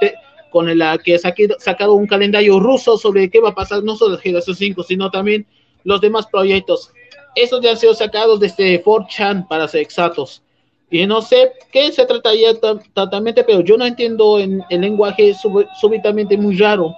con 0.50 0.68
el 0.68 0.82
que 1.04 1.14
ha 1.14 1.18
sacado 1.58 1.94
un 1.94 2.06
calendario 2.06 2.60
ruso 2.60 2.98
sobre 2.98 3.30
qué 3.30 3.40
va 3.40 3.50
a 3.50 3.54
pasar 3.54 3.82
no 3.82 3.96
solo 3.96 4.16
el 4.16 4.20
Generación 4.20 4.56
5, 4.56 4.82
sino 4.82 5.10
también 5.10 5.46
los 5.84 6.00
demás 6.00 6.26
proyectos. 6.26 6.92
Esos 7.34 7.60
ya 7.60 7.70
han 7.70 7.76
sido 7.76 7.94
sacados 7.94 8.40
desde 8.40 8.82
4chan, 8.84 9.46
para 9.46 9.68
ser 9.68 9.80
exactos. 9.80 10.42
Y 10.90 11.06
no 11.06 11.22
sé 11.22 11.52
qué 11.72 11.92
se 11.92 12.04
trataría 12.04 12.58
totalmente, 12.94 13.44
pero 13.44 13.60
yo 13.60 13.76
no 13.76 13.86
entiendo 13.86 14.40
en 14.40 14.62
el 14.70 14.80
lenguaje 14.80 15.34
súbitamente 15.80 16.36
muy 16.36 16.56
raro. 16.56 16.92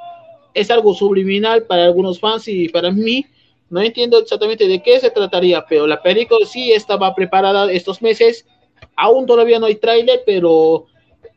Es 0.54 0.70
algo 0.70 0.94
subliminal 0.94 1.64
para 1.64 1.84
algunos 1.84 2.20
fans 2.20 2.48
y 2.48 2.68
para 2.68 2.90
mí 2.90 3.26
no 3.70 3.80
entiendo 3.80 4.18
exactamente 4.18 4.68
de 4.68 4.82
qué 4.82 5.00
se 5.00 5.10
trataría, 5.10 5.64
pero 5.66 5.86
la 5.86 6.02
película 6.02 6.44
sí 6.44 6.72
estaba 6.72 7.14
preparada 7.14 7.72
estos 7.72 8.02
meses. 8.02 8.46
Aún 8.96 9.24
todavía 9.24 9.58
no 9.58 9.66
hay 9.66 9.76
tráiler, 9.76 10.22
pero 10.26 10.86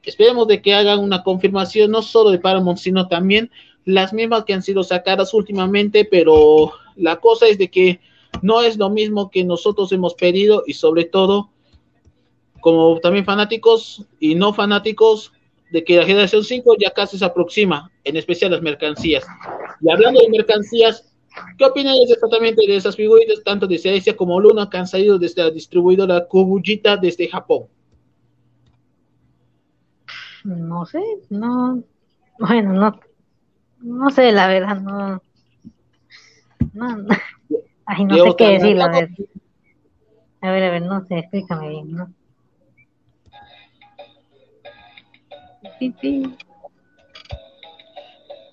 esperemos 0.03 0.47
de 0.47 0.61
que 0.61 0.73
hagan 0.73 0.99
una 0.99 1.23
confirmación 1.23 1.91
no 1.91 2.01
solo 2.01 2.31
de 2.31 2.39
Paramount, 2.39 2.77
sino 2.77 3.07
también 3.07 3.49
las 3.85 4.11
mismas 4.13 4.43
que 4.43 4.53
han 4.53 4.63
sido 4.63 4.83
sacadas 4.83 5.33
últimamente, 5.33 6.05
pero 6.05 6.73
la 6.95 7.17
cosa 7.17 7.47
es 7.47 7.57
de 7.57 7.69
que 7.69 7.99
no 8.41 8.61
es 8.61 8.77
lo 8.77 8.89
mismo 8.89 9.31
que 9.31 9.43
nosotros 9.43 9.91
hemos 9.91 10.13
pedido 10.13 10.63
y 10.67 10.73
sobre 10.73 11.05
todo 11.05 11.49
como 12.59 12.99
también 12.99 13.25
fanáticos 13.25 14.03
y 14.19 14.35
no 14.35 14.51
fanáticos 14.51 15.31
de 15.75 15.83
que 15.83 15.97
la 15.97 16.05
generación 16.05 16.41
5 16.41 16.77
ya 16.79 16.91
casi 16.91 17.17
se 17.17 17.25
aproxima, 17.25 17.91
en 18.05 18.15
especial 18.15 18.51
las 18.51 18.61
mercancías. 18.61 19.25
Y 19.81 19.91
hablando 19.91 20.21
de 20.21 20.29
mercancías, 20.29 21.13
¿qué 21.57 21.65
opinan 21.65 21.97
exactamente 22.01 22.65
de 22.65 22.77
esas 22.77 22.95
figuritas, 22.95 23.43
tanto 23.43 23.67
de 23.67 23.77
Celestia 23.77 24.15
como 24.15 24.39
Luna, 24.39 24.69
que 24.69 24.77
han 24.77 24.87
salido 24.87 25.19
desde 25.19 25.43
la 25.43 25.51
distribuidora 25.51 26.27
Kubujita 26.27 26.95
desde 26.95 27.27
Japón? 27.27 27.65
No 30.45 30.85
sé, 30.85 31.01
no, 31.29 31.83
bueno, 32.39 32.71
no, 32.71 32.97
no 33.81 34.09
sé, 34.11 34.31
la 34.31 34.47
verdad, 34.47 34.79
no, 34.79 35.21
no, 36.71 37.07
Ay, 37.85 38.05
no 38.05 38.15
sé 38.15 38.35
qué 38.37 38.47
decir, 38.51 38.81
a 38.81 38.87
ver. 38.87 39.09
A 40.39 40.51
ver, 40.51 40.63
a 40.63 40.71
ver, 40.71 40.81
no 40.83 41.05
sé, 41.05 41.19
explícame 41.19 41.67
bien, 41.67 41.91
¿no? 41.91 42.13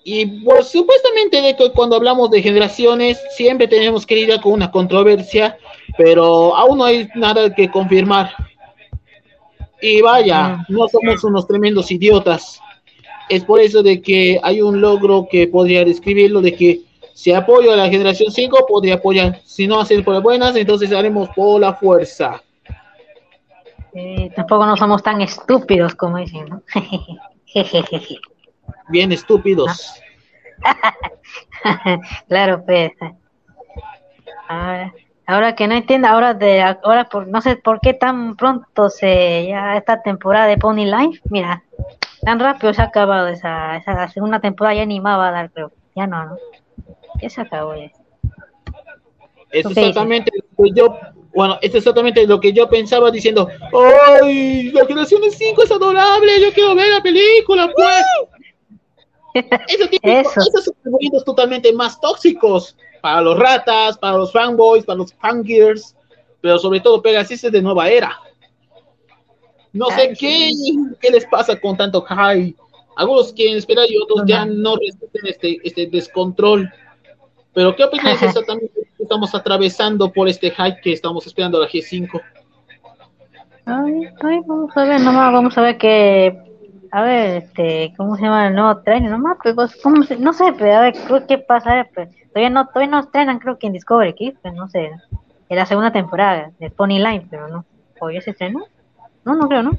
Y 0.05 0.25
pues, 0.43 0.67
supuestamente 0.67 1.41
de 1.41 1.55
que 1.55 1.71
cuando 1.71 1.95
hablamos 1.95 2.29
de 2.29 2.41
generaciones 2.41 3.21
siempre 3.35 3.67
tenemos 3.67 4.05
que 4.05 4.19
ir 4.19 4.41
con 4.41 4.53
una 4.53 4.69
controversia, 4.69 5.57
pero 5.97 6.55
aún 6.55 6.79
no 6.79 6.85
hay 6.85 7.07
nada 7.15 7.53
que 7.53 7.71
confirmar. 7.71 8.31
Y 9.81 10.01
vaya, 10.01 10.65
no 10.69 10.87
somos 10.87 11.23
unos 11.23 11.47
tremendos 11.47 11.91
idiotas. 11.91 12.59
Es 13.29 13.43
por 13.45 13.61
eso 13.61 13.81
de 13.81 14.01
que 14.01 14.39
hay 14.43 14.61
un 14.61 14.81
logro 14.81 15.27
que 15.29 15.47
podría 15.47 15.85
describirlo 15.85 16.41
de 16.41 16.55
que 16.55 16.81
si 17.13 17.31
apoyo 17.31 17.71
a 17.71 17.77
la 17.77 17.89
generación 17.89 18.31
5, 18.31 18.65
podría 18.67 18.95
apoyar. 18.95 19.41
Si 19.45 19.67
no 19.67 19.79
hacer 19.79 20.03
por 20.03 20.21
buenas, 20.21 20.55
entonces 20.55 20.91
haremos 20.91 21.29
por 21.29 21.61
la 21.61 21.73
fuerza. 21.73 22.42
Tampoco 24.35 24.65
no 24.65 24.75
somos 24.75 25.03
tan 25.03 25.21
estúpidos 25.21 25.95
como 25.95 26.17
dicen, 26.17 26.45
¿no? 26.49 26.63
Bien 28.89 29.11
estúpidos. 29.11 29.93
claro, 32.27 32.63
pues. 32.65 32.91
Ahora, 35.25 35.55
que 35.55 35.67
no 35.67 35.75
entiendo, 35.75 36.07
ahora 36.07 36.33
de 36.33 36.61
ahora 36.61 37.05
por 37.05 37.27
no 37.27 37.41
sé 37.41 37.55
por 37.55 37.79
qué 37.79 37.93
tan 37.93 38.35
pronto 38.35 38.89
se 38.89 39.47
ya 39.47 39.77
esta 39.77 40.01
temporada 40.01 40.47
de 40.47 40.57
Pony 40.57 40.85
Life, 40.85 41.21
mira, 41.29 41.63
tan 42.23 42.39
rápido 42.39 42.73
se 42.73 42.81
ha 42.81 42.85
acabado 42.85 43.29
esa, 43.29 43.77
esa 43.77 44.07
segunda 44.09 44.39
temporada 44.39 44.75
ya 44.75 45.01
va 45.01 45.27
a 45.27 45.31
dar, 45.31 45.51
creo. 45.51 45.71
Ya 45.95 46.07
no, 46.07 46.25
¿no? 46.25 46.37
se 47.29 47.41
acabó 47.41 47.73
exactamente 49.53 50.31
yo 50.75 50.97
Bueno, 51.33 51.57
es 51.61 51.73
exactamente 51.73 52.27
lo 52.27 52.39
que 52.39 52.53
yo 52.53 52.69
pensaba 52.69 53.09
diciendo, 53.09 53.47
¡ay! 54.21 54.71
La 54.71 54.85
generación 54.85 55.21
de 55.21 55.31
5 55.31 55.63
es 55.63 55.71
adorable, 55.71 56.41
yo 56.41 56.51
quiero 56.53 56.75
ver 56.75 56.91
la 56.91 57.01
película, 57.01 57.71
pues. 57.73 58.03
Eso 59.67 59.87
tiene 59.87 60.21
esos 60.21 60.71
movimientos 60.85 61.25
totalmente 61.25 61.73
más 61.73 61.99
tóxicos 61.99 62.75
para 63.01 63.21
los 63.21 63.37
ratas, 63.37 63.97
para 63.97 64.17
los 64.17 64.31
fanboys, 64.31 64.85
para 64.85 64.97
los 64.97 65.13
fangears, 65.15 65.95
pero 66.39 66.59
sobre 66.59 66.79
todo 66.79 67.01
Pegasus 67.01 67.43
es 67.43 67.51
de 67.51 67.61
nueva 67.61 67.89
era. 67.89 68.19
No 69.71 69.87
sé 69.87 70.13
qué, 70.17 70.51
qué 71.01 71.09
les 71.09 71.25
pasa 71.25 71.59
con 71.59 71.75
tanto 71.75 72.01
high. 72.01 72.55
Algunos 72.95 73.33
quieren 73.33 73.57
esperar 73.57 73.89
y 73.89 73.97
otros 73.97 74.21
ya 74.27 74.45
no 74.45 74.75
resisten 74.75 75.25
este, 75.25 75.57
este 75.63 75.87
descontrol. 75.87 76.71
Pero 77.53 77.75
¿qué 77.75 77.83
opinas 77.83 78.21
exactamente 78.21 78.71
que 78.97 79.03
estamos 79.03 79.33
atravesando 79.35 80.11
por 80.11 80.27
este 80.27 80.49
hype 80.51 80.81
que 80.81 80.93
estamos 80.93 81.25
esperando 81.27 81.57
a 81.57 81.61
la 81.61 81.67
G5? 81.67 82.21
Ay, 83.65 84.09
ay, 84.21 84.39
vamos 84.45 84.75
a 84.75 84.83
ver, 84.83 84.99
nomás, 85.01 85.31
vamos 85.31 85.57
a 85.57 85.61
ver 85.61 85.77
que, 85.77 86.37
a 86.91 87.01
ver, 87.01 87.43
este, 87.43 87.93
¿cómo 87.95 88.15
se 88.17 88.23
llama 88.23 88.47
el 88.47 88.55
nuevo 88.55 88.81
tren? 88.81 89.09
Nomás, 89.09 89.37
pues, 89.41 89.55
¿cómo 89.81 90.03
se, 90.03 90.17
no 90.17 90.33
sé, 90.33 90.51
pues, 90.57 90.73
a 90.75 90.81
ver, 90.81 90.93
¿qué 91.27 91.37
pasa? 91.37 91.87
Pues, 91.93 92.09
todavía 92.33 92.49
no, 92.49 92.67
todavía 92.67 92.91
no 92.91 92.99
estrenan, 92.99 93.39
creo 93.39 93.57
que 93.57 93.67
en 93.67 93.73
Discovery 93.73 94.13
Kids, 94.13 94.37
pues, 94.41 94.53
no 94.53 94.67
sé, 94.67 94.91
en 95.49 95.57
la 95.57 95.65
segunda 95.65 95.91
temporada 95.91 96.51
de 96.59 96.69
Pony 96.71 96.97
Line, 96.99 97.27
pero 97.29 97.47
no, 97.47 97.65
¿o 98.01 98.09
ya 98.09 98.21
se 98.21 98.31
estrenó? 98.31 98.65
No, 99.23 99.35
no 99.35 99.47
creo, 99.47 99.63
¿no? 99.63 99.71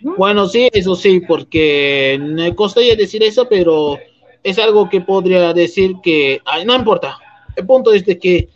Bueno, 0.00 0.46
sí, 0.46 0.68
eso 0.72 0.96
sí, 0.96 1.20
porque 1.20 2.18
me 2.20 2.54
costaría 2.54 2.96
decir 2.96 3.22
eso, 3.22 3.48
pero 3.48 3.98
es 4.46 4.60
algo 4.60 4.88
que 4.88 5.00
podría 5.00 5.52
decir 5.52 5.96
que 6.00 6.40
no 6.64 6.76
importa. 6.76 7.18
El 7.56 7.66
punto 7.66 7.92
es 7.92 8.06
de 8.06 8.16
que 8.16 8.48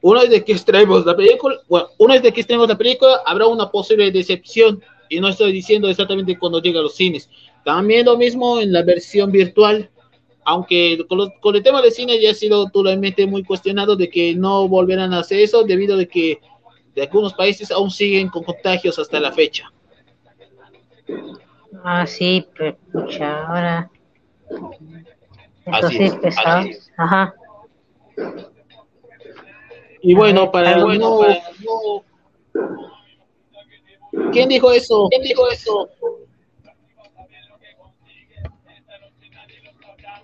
una 0.00 0.22
vez 0.22 0.30
de 0.30 0.42
que 0.42 0.52
extraemos 0.52 1.04
la 1.04 1.14
película, 1.14 1.60
una 1.98 2.14
vez 2.14 2.22
de 2.22 2.32
que 2.32 2.46
la 2.48 2.78
película, 2.78 3.20
habrá 3.26 3.46
una 3.46 3.70
posible 3.70 4.10
decepción. 4.10 4.82
Y 5.10 5.20
no 5.20 5.28
estoy 5.28 5.52
diciendo 5.52 5.90
exactamente 5.90 6.38
cuando 6.38 6.62
llega 6.62 6.80
a 6.80 6.82
los 6.82 6.94
cines. 6.94 7.28
También 7.62 8.06
lo 8.06 8.16
mismo 8.16 8.58
en 8.58 8.72
la 8.72 8.82
versión 8.82 9.30
virtual. 9.30 9.90
Aunque 10.44 11.04
con, 11.06 11.54
el 11.54 11.62
tema 11.62 11.82
de 11.82 11.90
cine 11.90 12.18
ya 12.18 12.30
ha 12.30 12.34
sido 12.34 12.70
totalmente 12.70 13.26
muy 13.26 13.44
cuestionado 13.44 13.94
de 13.94 14.08
que 14.08 14.34
no 14.34 14.66
volverán 14.66 15.12
a 15.12 15.20
hacer 15.20 15.40
eso 15.40 15.62
debido 15.62 16.00
a 16.00 16.04
que 16.06 16.40
de 16.94 17.02
algunos 17.02 17.34
países 17.34 17.70
aún 17.70 17.90
siguen 17.90 18.28
con 18.28 18.44
contagios 18.44 18.98
hasta 18.98 19.20
la 19.20 19.30
fecha. 19.30 19.70
Ah, 21.84 22.06
sí, 22.06 22.46
pero 22.56 22.76
ahora 23.20 23.91
así 25.66 26.02
es, 26.02 26.14
pesado. 26.16 26.66
Ajá. 26.96 27.34
Y 30.02 30.14
bueno, 30.14 30.50
para 30.50 30.72
el 30.72 30.84
bueno, 30.84 31.20
¿Quién 34.32 34.48
dijo 34.48 34.72
eso? 34.72 35.08
¿Quién 35.10 35.22
dijo 35.22 35.48
eso? 35.48 35.88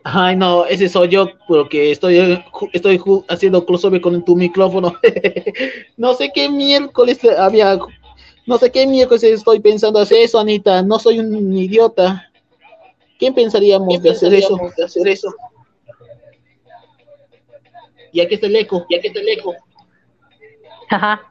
Ay, 0.04 0.36
no, 0.36 0.64
ese 0.64 0.88
soy 0.88 1.08
yo, 1.08 1.28
porque 1.46 1.90
estoy, 1.90 2.42
estoy 2.72 3.00
haciendo 3.28 3.64
crossover 3.66 4.00
con 4.00 4.24
tu 4.24 4.36
micrófono. 4.36 4.94
no 5.96 6.14
sé 6.14 6.30
qué 6.34 6.48
miércoles 6.48 7.18
había, 7.38 7.78
no 8.46 8.58
sé 8.58 8.70
qué 8.70 8.86
miércoles 8.86 9.22
estoy 9.22 9.60
pensando 9.60 9.98
hacer 9.98 10.18
eso, 10.22 10.38
Anita. 10.38 10.82
No 10.82 10.98
soy 10.98 11.18
un 11.18 11.54
idiota. 11.54 12.27
¿Quién 13.18 13.34
pensaríamos, 13.34 14.00
de, 14.00 14.10
hacer 14.10 14.32
eso? 14.32 14.56
de 14.76 14.84
hacer 14.84 15.08
eso? 15.08 15.34
Y 18.12 18.20
aquí 18.20 18.34
está 18.34 18.46
el 18.46 18.56
eco, 18.56 18.86
y 18.88 18.94
aquí 18.94 19.08
está 19.08 19.20
el 19.20 19.28
eco. 19.28 19.54
Ajá. 20.88 21.28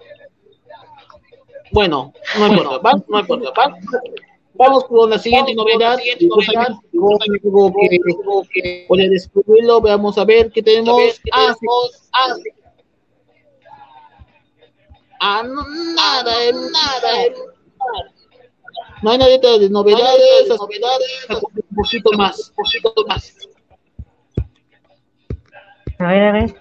Bueno, 1.72 2.14
no 2.38 2.48
importa, 2.48 2.78
¿va? 2.78 3.02
no 3.08 3.20
importa, 3.20 3.52
¿va? 3.58 3.78
Vamos 4.54 4.86
con 4.86 5.10
la 5.10 5.20
siguiente 5.20 5.54
novedad. 5.54 5.98
Voy 8.88 9.02
a 9.02 9.10
descubrirlo, 9.10 9.82
veamos 9.82 10.18
a 10.18 10.26
ver 10.26 10.52
qué 10.52 10.64
tenemos. 10.64 11.22
Ah, 11.32 11.56
ah, 12.14 12.36
ah, 15.20 15.44
no, 15.44 15.64
nada, 15.96 16.34
nada. 16.52 17.12
No 19.04 19.12
hay 19.12 19.18
nada 19.20 19.30
de 19.30 19.70
novedades, 19.70 20.50
novedades, 20.50 21.30
un 21.30 21.67
poquito 21.78 22.12
más, 22.18 22.50
un 22.50 22.56
poquito 22.56 23.06
más. 23.08 23.34
A 26.00 26.08
ver, 26.08 26.24
a 26.24 26.32
ver. 26.32 26.56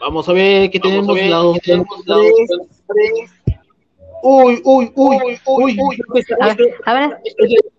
Vamos 0.00 0.28
a 0.28 0.32
ver 0.32 0.70
qué 0.70 0.80
tenemos. 0.80 1.14
Ver, 1.14 1.30
la 1.30 1.36
dos, 1.36 1.58
tenemos 1.60 2.04
Uy, 4.22 4.60
uy, 4.64 4.92
uy, 4.94 5.16
uy, 5.24 5.38
uy, 5.46 5.78
uy. 5.78 6.24
A 6.40 6.54
ver, 6.54 6.74
a 6.84 6.94
ver. 6.94 7.20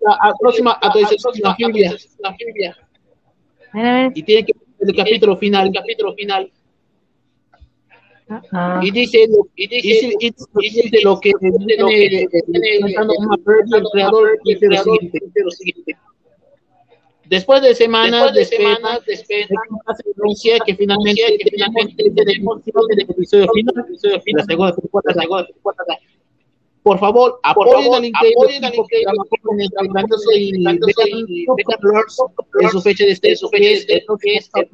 La 0.01 0.33
próxima 0.39 0.71
actualización 0.81 1.33
la 1.41 1.55
Biblia. 1.57 1.95
A 2.23 2.31
ver, 3.77 3.85
a 3.85 3.93
ver. 3.93 4.11
Y 4.15 4.23
tiene 4.23 4.45
que 4.45 4.53
ser 4.53 4.89
el 4.89 4.95
capítulo 4.95 5.37
final, 5.37 5.67
el 5.67 5.73
capítulo 5.73 6.13
final. 6.13 6.51
Ah. 8.29 8.81
Y 8.83 8.91
dice, 8.91 9.25
y 9.55 9.67
dice, 9.67 10.13
y 10.19 10.69
dice, 10.69 10.99
lo 11.03 11.19
que 11.19 11.31
cantando 11.31 13.13
el 13.73 13.83
creador 13.91 14.37
dice 14.43 14.67
lo 14.67 15.51
siguiente. 15.51 15.97
Después 17.25 17.61
de 17.61 17.75
semanas, 17.75 18.33
de 18.33 18.45
semanas, 18.45 19.01
de 19.05 19.13
que 20.65 20.75
finalmente, 20.75 21.37
que 21.39 21.49
finalmente 21.51 22.11
tenemos 22.11 22.61
el 22.89 22.99
episodio 23.01 23.47
final, 23.53 23.85
episodio 23.85 24.21
final, 24.21 24.45
la 24.45 24.45
segunda 24.45 24.75
temporada, 24.75 25.15
la 25.15 25.21
segunda 25.21 25.45
temporada. 25.47 25.99
Por 26.83 26.99
favor, 26.99 27.39
apoyen 27.43 27.93
al 27.93 28.05
increíble 28.05 28.71
que 28.89 29.03
con 29.41 29.59
el 29.59 29.67
grandioso 29.89 30.31
y 30.37 30.65
en 30.65 30.79
su 32.69 32.81
fecha 32.81 33.03
de 33.03 33.11
este, 33.11 33.35
su 33.35 33.49
fecha 33.49 33.67
de 33.67 33.73
este, 33.73 33.95
el 33.97 34.69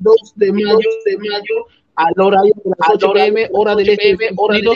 2 0.00 0.32
de 0.34 0.52
mayo, 0.52 0.90
de 1.04 1.16
mayo, 1.18 1.66
al 1.96 2.12
horario 2.20 2.52
de 2.64 2.70
las 2.78 2.88
8 2.94 3.12
pm, 3.12 3.48
hora 3.52 3.74
del 3.74 3.88
este 3.90 4.16
de 4.16 4.30
hora 4.36 4.56
de 4.56 4.68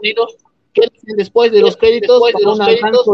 Unidos, 0.00 0.36
que 0.72 0.82
después 1.16 1.52
de 1.52 1.60
los 1.60 1.76
créditos, 1.76 2.22
de 2.22 2.42
los 2.42 2.58
créditos. 2.58 3.06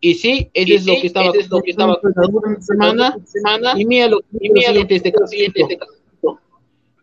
Y 0.00 0.14
sí, 0.14 0.50
eso 0.54 0.74
es 0.74 0.86
lo 0.86 0.94
que 1.00 1.06
estaba, 1.08 1.32
es 1.34 1.50
lo 1.50 1.60
que 1.60 1.70
estaba 1.72 2.00
semana, 2.60 3.18
semana, 3.24 3.74
y 3.76 3.84
mira 3.84 4.08
lo, 4.08 4.20
siguiente 4.30 4.94
este 4.94 5.08
este 5.08 5.78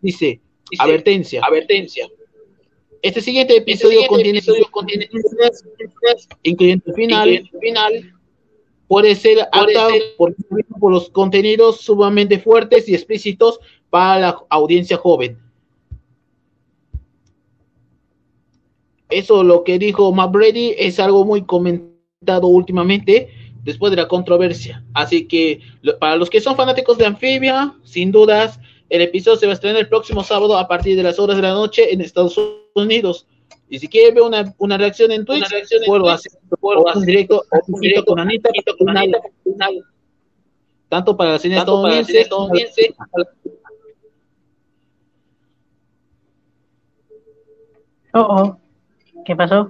Dice, 0.01 0.39
advertencia, 0.79 1.41
advertencia. 1.43 2.07
Este 3.01 3.21
siguiente 3.21 3.57
episodio 3.57 4.01
este 4.01 4.07
siguiente 4.07 4.07
contiene, 4.07 4.37
episodio 4.39 4.71
contiene 4.71 5.09
incluyendo 6.43 6.93
final, 6.93 7.49
final. 7.59 8.13
Puede 8.87 9.15
ser 9.15 9.39
apta 9.51 9.87
por, 10.17 10.35
por 10.79 10.91
los 10.91 11.09
contenidos 11.09 11.81
sumamente 11.81 12.39
fuertes 12.39 12.87
y 12.87 12.93
explícitos 12.93 13.59
para 13.89 14.19
la 14.19 14.37
audiencia 14.49 14.97
joven. 14.97 15.39
Eso 19.09 19.43
lo 19.43 19.63
que 19.63 19.79
dijo 19.79 20.11
Matt 20.11 20.31
Brady 20.31 20.75
es 20.77 20.99
algo 20.99 21.25
muy 21.25 21.43
comentado 21.43 22.47
últimamente 22.47 23.29
después 23.63 23.91
de 23.91 23.97
la 23.97 24.07
controversia. 24.07 24.83
Así 24.93 25.27
que 25.27 25.61
para 25.99 26.15
los 26.15 26.29
que 26.29 26.41
son 26.41 26.55
fanáticos 26.55 26.97
de 26.97 27.05
Amphibia, 27.05 27.73
sin 27.83 28.11
dudas, 28.11 28.59
el 28.89 29.01
episodio 29.01 29.37
se 29.37 29.45
va 29.45 29.53
a 29.53 29.55
estrenar 29.55 29.81
el 29.81 29.89
próximo 29.89 30.23
sábado 30.23 30.57
a 30.57 30.67
partir 30.67 30.95
de 30.95 31.03
las 31.03 31.19
horas 31.19 31.35
de 31.37 31.43
la 31.43 31.53
noche 31.53 31.93
en 31.93 32.01
Estados 32.01 32.39
Unidos. 32.75 33.27
Y 33.67 33.79
si 33.79 33.87
quieren 33.87 34.13
ver 34.15 34.23
una, 34.23 34.53
una 34.59 34.77
reacción 34.77 35.11
en 35.11 35.25
Twitch, 35.25 35.45
puedo 35.85 36.09
hacer, 36.09 36.31
un 36.59 37.05
directo, 37.05 37.43
un 37.67 37.81
con 38.05 38.19
Anita, 38.19 38.49
tanto 40.89 41.17
para 41.17 41.31
la 41.31 41.39
cine 41.39 41.57
estadounidense, 41.57 42.27
Oh, 48.17 48.21
oh. 48.21 48.57
¿Qué 49.25 49.35
pasó? 49.35 49.69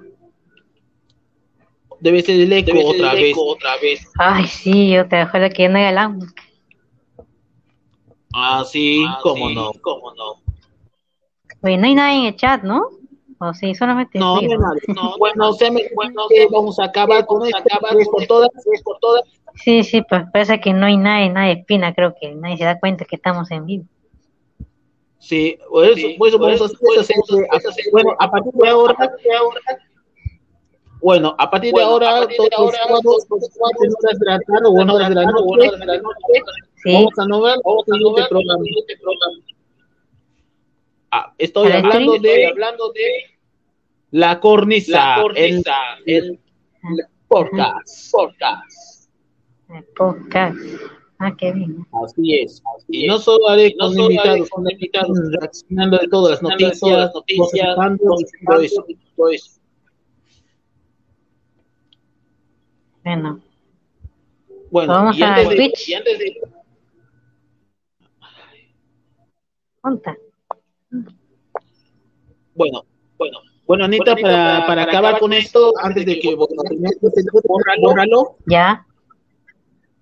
Debe 2.00 2.22
ser 2.22 2.40
el 2.40 2.54
eco, 2.54 2.78
otra, 2.78 3.14
el 3.14 3.24
eco 3.24 3.46
vez. 3.46 3.56
otra 3.56 3.78
vez. 3.78 4.12
Ay, 4.20 4.46
sí, 4.46 4.92
yo 4.92 5.08
te 5.08 5.16
dejo 5.16 5.40
que 5.52 5.68
no 5.68 5.80
Ah, 8.36 8.64
sí, 8.64 9.04
ah, 9.08 9.18
cómo 9.24 9.48
sí, 9.48 9.56
no, 9.56 9.72
cómo 9.82 10.14
no. 10.14 10.36
Oye, 11.62 11.78
no 11.78 11.88
hay 11.88 11.96
nada 11.96 12.14
en 12.14 12.26
el 12.26 12.36
chat, 12.36 12.62
¿no? 12.62 12.90
O 13.40 13.54
sí, 13.56 13.74
solamente. 13.74 14.20
No, 14.20 14.40
no, 14.42 14.74
no, 14.90 15.18
bueno, 15.18 15.54
se 15.54 15.72
me, 15.72 15.90
bueno, 15.96 16.28
vamos 16.52 16.78
a 16.78 16.84
acabar 16.84 17.26
con 17.26 17.48
esto, 17.48 17.58
acabar 17.58 17.96
por 18.12 18.28
todas, 18.28 18.50
por 18.84 19.00
todas. 19.00 19.24
Sí, 19.56 19.84
sí, 19.84 20.04
pues 20.08 20.26
parece 20.32 20.60
que 20.60 20.72
no 20.72 20.86
hay 20.86 20.98
nadie, 20.98 21.32
nadie 21.32 21.54
espina, 21.54 21.96
creo 21.96 22.14
que 22.14 22.36
nadie 22.36 22.58
se 22.58 22.66
da 22.66 22.80
cuenta 22.80 23.06
que 23.06 23.16
estamos 23.16 23.50
en 23.50 23.66
vivo. 23.66 23.86
Sí, 25.26 25.58
por 25.72 25.86
eso, 25.86 25.96
sí, 25.96 26.16
por 26.20 26.28
eso, 26.28 26.38
por 26.38 26.52
eso, 26.52 26.68
por 26.68 26.98
eso, 27.00 27.14
bueno, 27.92 28.16
a 28.20 28.30
partir 28.30 28.54
de 28.54 28.70
ahora, 28.70 28.96
bueno, 31.02 31.36
a 31.40 31.50
partir 31.50 31.74
de 31.74 31.82
ahora, 31.82 32.28
todos 32.38 32.50
los 32.60 32.76
sábados, 32.76 33.26
horas 33.30 34.20
de 34.20 34.26
la 34.26 34.40
tarde 34.40 34.68
o 34.68 34.72
horas 34.72 35.10
de 35.10 35.16
la 35.16 35.26
noche, 35.26 35.72
vamos 36.86 37.12
a 37.18 37.26
no 37.26 37.42
ver 37.42 37.56
este 37.58 38.30
programa. 38.30 38.64
Ah, 41.10 41.34
estoy 41.40 41.72
hablando 41.72 42.20
de, 42.20 42.46
hablando 42.46 42.92
de 42.92 43.10
la 44.12 44.40
cornisa, 44.40 45.16
la 45.16 45.22
cornisa 45.24 45.76
el, 46.06 46.24
el, 46.28 46.40
podcast, 47.28 48.12
podcast. 48.12 49.10
El 49.70 49.84
podcast. 49.86 50.58
Ah, 51.26 51.36
qué 51.36 51.52
bien. 51.54 51.88
Así 52.04 52.36
es. 52.36 52.62
Así 52.76 52.86
y 52.88 53.08
no 53.08 53.18
solo 53.18 53.50
haré 53.50 53.74
no 53.80 53.88
con 53.88 54.00
invitados, 54.00 54.48
con 54.48 54.70
invitados, 54.70 55.18
reaccionando 55.40 55.98
de 55.98 56.08
todas 56.08 56.32
las 56.34 56.42
noticias, 56.44 57.12
noticias, 57.16 57.76
todo 58.46 58.62
eso. 58.62 58.86
Todo 59.16 59.30
eso. 59.30 59.52
Bueno. 63.04 63.40
Bueno, 64.70 64.94
vamos 64.94 65.18
y 65.18 65.24
a 65.24 65.30
antes 65.34 65.50
de, 65.50 65.56
Twitch. 65.56 65.90
y 65.90 65.94
antes 65.96 66.20
de, 66.20 66.42
bueno, 72.54 72.86
bueno, 73.18 73.40
bueno, 73.66 73.86
Anita, 73.86 74.12
Anita 74.12 74.28
para, 74.28 74.48
para, 74.48 74.68
para, 74.68 74.84
acabar 74.84 75.20
con 75.20 75.34
esto, 75.34 75.74
antes 75.82 76.06
de 76.06 76.20
que 76.20 76.36
bueno, 76.36 76.54
bórralo. 77.82 78.36
Ya. 78.46 78.86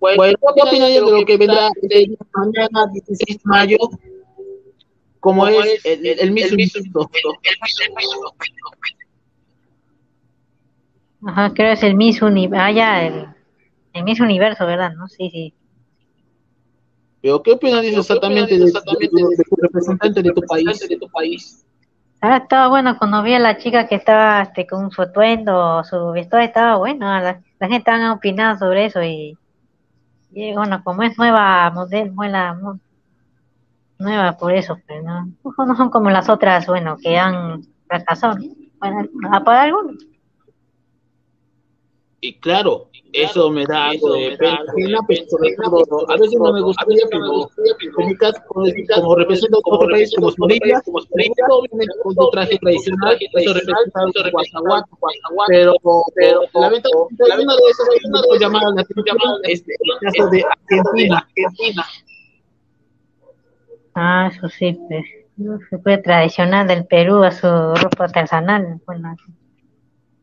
Bueno, 0.03 0.37
¿qué 0.53 0.61
opinas 0.61 0.89
de 0.89 0.99
lo 0.99 1.25
que 1.25 1.37
vendrá 1.37 1.69
de 1.81 2.17
mañana, 2.33 2.87
16 2.91 3.37
de 3.37 3.41
mayo? 3.45 3.77
Como 5.21 5.47
es 5.47 5.85
el, 5.85 6.05
el, 6.05 6.19
el 6.19 6.31
mismo. 6.31 7.09
Ajá, 11.25 11.53
creo 11.53 11.69
que 11.69 11.71
es 11.71 11.83
el 11.83 11.95
Miss 11.95 12.21
Universo. 12.21 12.61
Ah, 12.61 12.71
ya, 12.71 13.07
el, 13.07 13.27
el 13.93 14.03
Miss 14.03 14.19
Universo, 14.19 14.65
¿verdad? 14.65 14.91
¿No? 14.93 15.07
Sí, 15.07 15.29
sí. 15.29 15.53
Pero 17.21 17.41
¿qué 17.41 17.51
opinas 17.53 17.81
dices 17.81 17.99
exactamente, 17.99 18.59
de, 18.59 18.65
exactamente 18.65 19.15
de, 19.15 19.23
de, 19.23 19.35
de, 19.37 19.43
tu 19.45 19.55
representante 19.55 20.21
de 20.21 20.31
tu 20.33 20.41
país? 20.41 20.79
De 20.85 20.97
tu 20.97 21.07
país? 21.07 21.65
Ah, 22.19 22.37
estaba 22.43 22.67
bueno 22.67 22.97
cuando 22.97 23.23
vi 23.23 23.35
a 23.35 23.39
la 23.39 23.57
chica 23.57 23.87
que 23.87 23.95
estaba 23.95 24.41
este, 24.41 24.67
con 24.67 24.91
su 24.91 25.01
atuendo, 25.01 25.81
su 25.85 26.11
vestuario 26.11 26.47
estaba 26.47 26.75
bueno. 26.75 27.05
La, 27.05 27.41
la 27.59 27.67
gente 27.67 27.77
estaba 27.77 28.11
opinando 28.11 28.59
sobre 28.59 28.87
eso 28.87 29.01
y, 29.01 29.37
y, 30.33 30.53
bueno, 30.53 30.83
como 30.83 31.03
es 31.03 31.17
nueva 31.17 31.69
modelo, 31.71 32.13
nueva, 32.13 32.79
nueva 33.99 34.37
por 34.37 34.53
eso, 34.53 34.77
pero 34.87 35.01
no, 35.03 35.27
no 35.43 35.75
son 35.75 35.89
como 35.89 36.09
las 36.09 36.29
otras, 36.29 36.67
bueno, 36.67 36.97
que 36.97 37.17
han 37.17 37.63
fracasado. 37.87 38.39
¿no? 38.39 38.45
Bueno, 38.79 39.07
para 39.43 39.63
algunos. 39.63 39.95
Y 42.19 42.39
claro, 42.39 42.89
eso 43.13 43.51
me 43.51 43.63
da 43.65 43.89
algo 43.89 44.13
de 44.13 44.35
pena, 44.37 44.99
pero 45.07 46.09
a 46.09 46.17
veces 46.17 46.39
no 46.39 46.51
me 46.51 46.61
gustaría, 46.61 47.05
pero 47.09 47.49
como 48.95 49.15
represento 49.15 49.61
otro 49.63 49.87
país 49.87 50.11
como 50.15 50.31
Bolivia, 50.37 50.81
obviamente 50.85 51.93
con 52.01 52.15
tu 52.15 52.29
traje 52.31 52.57
tradicional, 52.57 53.17
eso 53.19 53.53
representa 53.53 54.01
el 54.25 54.31
Guasaguat, 54.31 54.85
pero, 55.47 55.75
pero 56.15 56.41
lamentablemente 56.53 56.89
de 56.89 57.69
esas 57.69 57.87
una 58.05 58.21
de 58.21 58.39
llamadas 58.39 58.73
la 58.75 58.81
atención 58.81 59.17
es 59.43 59.63
el 59.67 60.11
caso 60.11 60.29
de 60.29 60.43
Argentina, 60.43 61.17
Argentina. 61.17 61.85
Ah, 63.95 64.31
eso 64.33 64.49
sí, 64.49 64.75
pues, 64.89 65.05
se 65.69 65.77
fue 65.77 65.99
tradicional 65.99 66.67
del 66.67 66.85
Perú 66.87 67.23
a 67.23 67.31
su 67.31 67.47
ropa 67.47 68.05
artesanal, 68.05 68.81
bueno. 68.87 69.15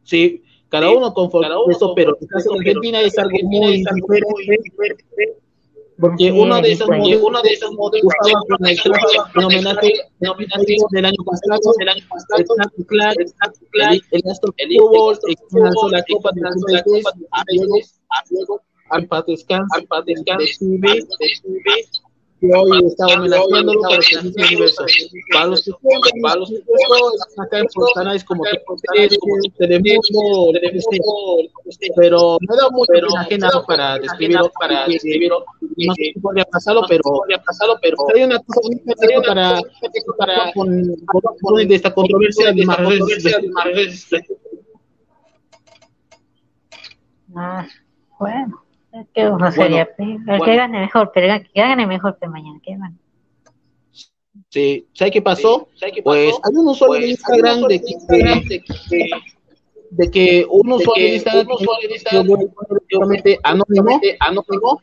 Sí, 0.03 0.43
cada 0.71 0.91
uno 0.91 1.13
conforme 1.13 1.49
cada 1.49 1.61
uno 1.61 1.73
eso, 1.73 1.93
pero 1.95 2.17
en 2.17 2.23
el 2.23 2.29
caso 2.29 2.51
de 2.51 2.59
Argentina 2.59 3.01
es 3.01 3.19
algo 3.19 3.39
muy 3.43 3.85
diferente, 3.85 5.05
porque 6.01 6.33
de 6.63 6.73
de 7.43 8.01
usaba 8.03 8.41
con 8.49 8.67
el 8.67 9.45
homenaje, 9.45 9.93
del 10.19 11.05
año 11.05 11.25
pasado, 11.27 11.73
del 11.79 11.89
año 11.89 12.05
pasado, 12.09 12.45
el 12.77 12.85
Clark, 12.87 13.19
el 13.19 14.23
el 14.57 14.79
Fútbol, 14.79 15.19
lanzó 15.53 15.89
la 15.91 16.05
Copa 16.09 16.31
de 16.35 16.41
las 16.41 16.55
a 17.31 18.25
Diego, 18.31 18.63
al 18.89 19.07
Patescan, 19.07 19.63
al 19.73 19.85
Patescan, 19.85 20.39
de 20.39 20.47
Chile, 20.47 21.07
que 22.41 22.51
hoy 22.55 22.87
está 22.87 23.07
homenajeándolo 23.07 23.81
para 23.83 23.99
que 23.99 24.17
los 24.17 24.35
que 24.35 25.73
para 26.23 26.37
los 26.37 26.49
que 26.51 26.63
acá 27.43 27.59
en 27.59 27.67
canales 27.95 28.25
como 28.25 28.45
Telemundo, 29.59 30.53
pero 31.97 32.39
me 32.41 32.57
da 32.57 32.71
mucha 32.71 33.29
pena 33.29 33.51
para 33.67 33.99
describirlo, 33.99 34.51
para 34.59 34.87
describirlo. 34.87 35.45
No 35.61 35.95
sé 35.95 36.13
si 36.15 36.21
podría 36.21 36.45
pasarlo, 36.47 36.83
pero 36.89 37.03
pero 37.83 37.97
hay 38.15 38.23
una 38.25 38.39
cosa 38.39 38.61
bonita 38.63 38.95
para 39.27 39.61
para 40.19 40.53
con 40.53 40.95
con 41.43 41.69
de 41.69 41.75
esta 41.75 41.93
controversia 41.93 42.53
de 42.53 42.67
más 42.67 42.79
Ah, 47.37 47.67
bueno. 48.19 48.65
Bueno. 48.93 50.45
que 50.45 50.57
gane 50.57 50.81
mejor, 50.81 51.11
pero 51.15 51.43
que 51.43 51.61
gane 51.61 51.87
mejor 51.87 52.19
que 52.21 52.29
mañana, 52.29 52.59
que 52.63 52.77
gane. 52.77 52.97
Sí, 54.49 54.89
¿sabes 54.95 55.13
qué 55.13 55.23
pasó? 55.23 55.69
¿Sabe 55.77 55.93
qué 55.93 56.03
pasó? 56.03 56.15
Pues 56.15 56.35
hay 56.43 56.57
un 56.57 56.69
usuario 56.69 56.95
pues, 56.97 57.03
de 57.03 57.11
Instagram 57.11 57.61
de 57.63 57.81
que, 57.81 57.95
de 58.09 58.63
que, 58.89 59.11
de 59.91 60.11
que 60.11 60.47
un 60.49 60.73
usuario 60.73 61.05
de 61.05 61.15
Instagram, 61.15 61.47
Instagram 61.91 62.27
anónimo, 63.45 64.01
anónimo, 64.21 64.77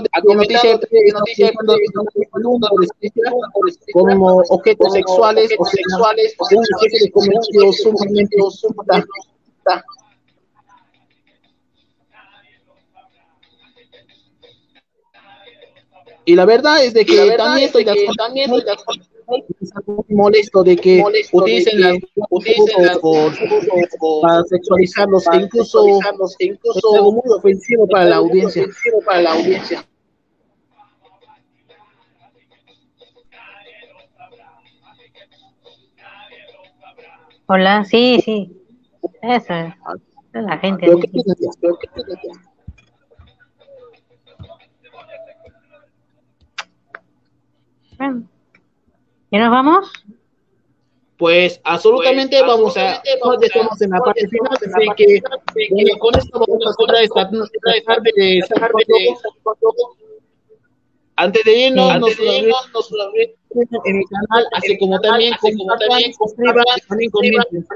de 0.00 0.08
que 0.08 1.12
noticia 1.12 1.52
como 3.92 4.42
objetos 4.48 4.92
sexuales 4.92 5.54
o 5.58 5.64
sexuales 5.64 6.36
de 7.02 7.10
comercio 7.10 7.72
sumamente 7.72 8.36
Y 16.26 16.34
la 16.34 16.46
verdad 16.46 16.82
es 16.82 16.94
de 16.94 17.04
que 17.04 17.34
también 17.36 17.66
estoy 17.66 17.84
de 17.84 17.90
acuerdo, 17.90 18.14
también 18.16 18.50
estoy 18.50 18.64
de 18.64 18.72
acuerdo 18.72 19.04
molesto 20.08 20.62
de 20.62 20.76
que 20.76 21.00
molesto 21.00 21.38
utilicen 21.38 21.80
las 21.80 21.98
utilicen 22.30 22.98
por, 23.00 23.32
para 24.20 24.42
sexualizarlos 24.44 25.26
e 25.32 25.36
incluso, 25.36 25.86
e 26.38 26.44
incluso 26.46 26.78
es 26.78 26.98
algo 26.98 27.12
muy 27.12 27.34
ofensivo 27.34 27.88
para 27.88 28.04
la 28.04 28.16
audiencia 28.16 28.66
para 29.06 29.22
la 29.22 29.32
audiencia 29.32 29.84
Hola, 37.46 37.84
sí, 37.84 38.22
sí. 38.24 38.56
Eso 39.20 39.52
es. 39.52 39.74
La 40.32 40.56
gente. 40.58 40.86
¿Pero 40.86 40.98
qué 40.98 41.08
nos 49.38 49.50
vamos? 49.50 49.92
Pues 51.16 51.60
absolutamente 51.64 52.36
pues, 52.38 52.46
vamos 52.46 52.76
a, 52.76 53.02
nos 53.24 53.42
estamos 53.42 53.80
en 53.80 53.90
la 53.90 54.00
parte 54.00 54.28
final, 54.28 54.50
así 54.52 54.88
que 54.96 55.22
bueno, 55.70 55.98
con 55.98 56.18
esto 56.18 56.40
vamos 56.40 56.66
a 56.66 56.72
cerrar 56.72 57.02
esta, 57.04 57.30
tarde 57.86 58.12
de 58.16 58.42
antes 61.16 61.44
de 61.44 61.56
irnos, 61.56 61.90
antes 61.90 62.18
de 62.18 62.38
irnos, 62.38 62.70
nos 62.72 62.90
en 63.84 63.98
mi 63.98 64.04
canal, 64.06 64.46
así 64.52 64.76
como 64.78 65.00
también, 65.00 65.32
así 65.34 65.56
como 65.56 65.78
también, 65.78 66.12
suscriban, 66.14 66.64
también 66.88 67.10
comenten, 67.12 67.66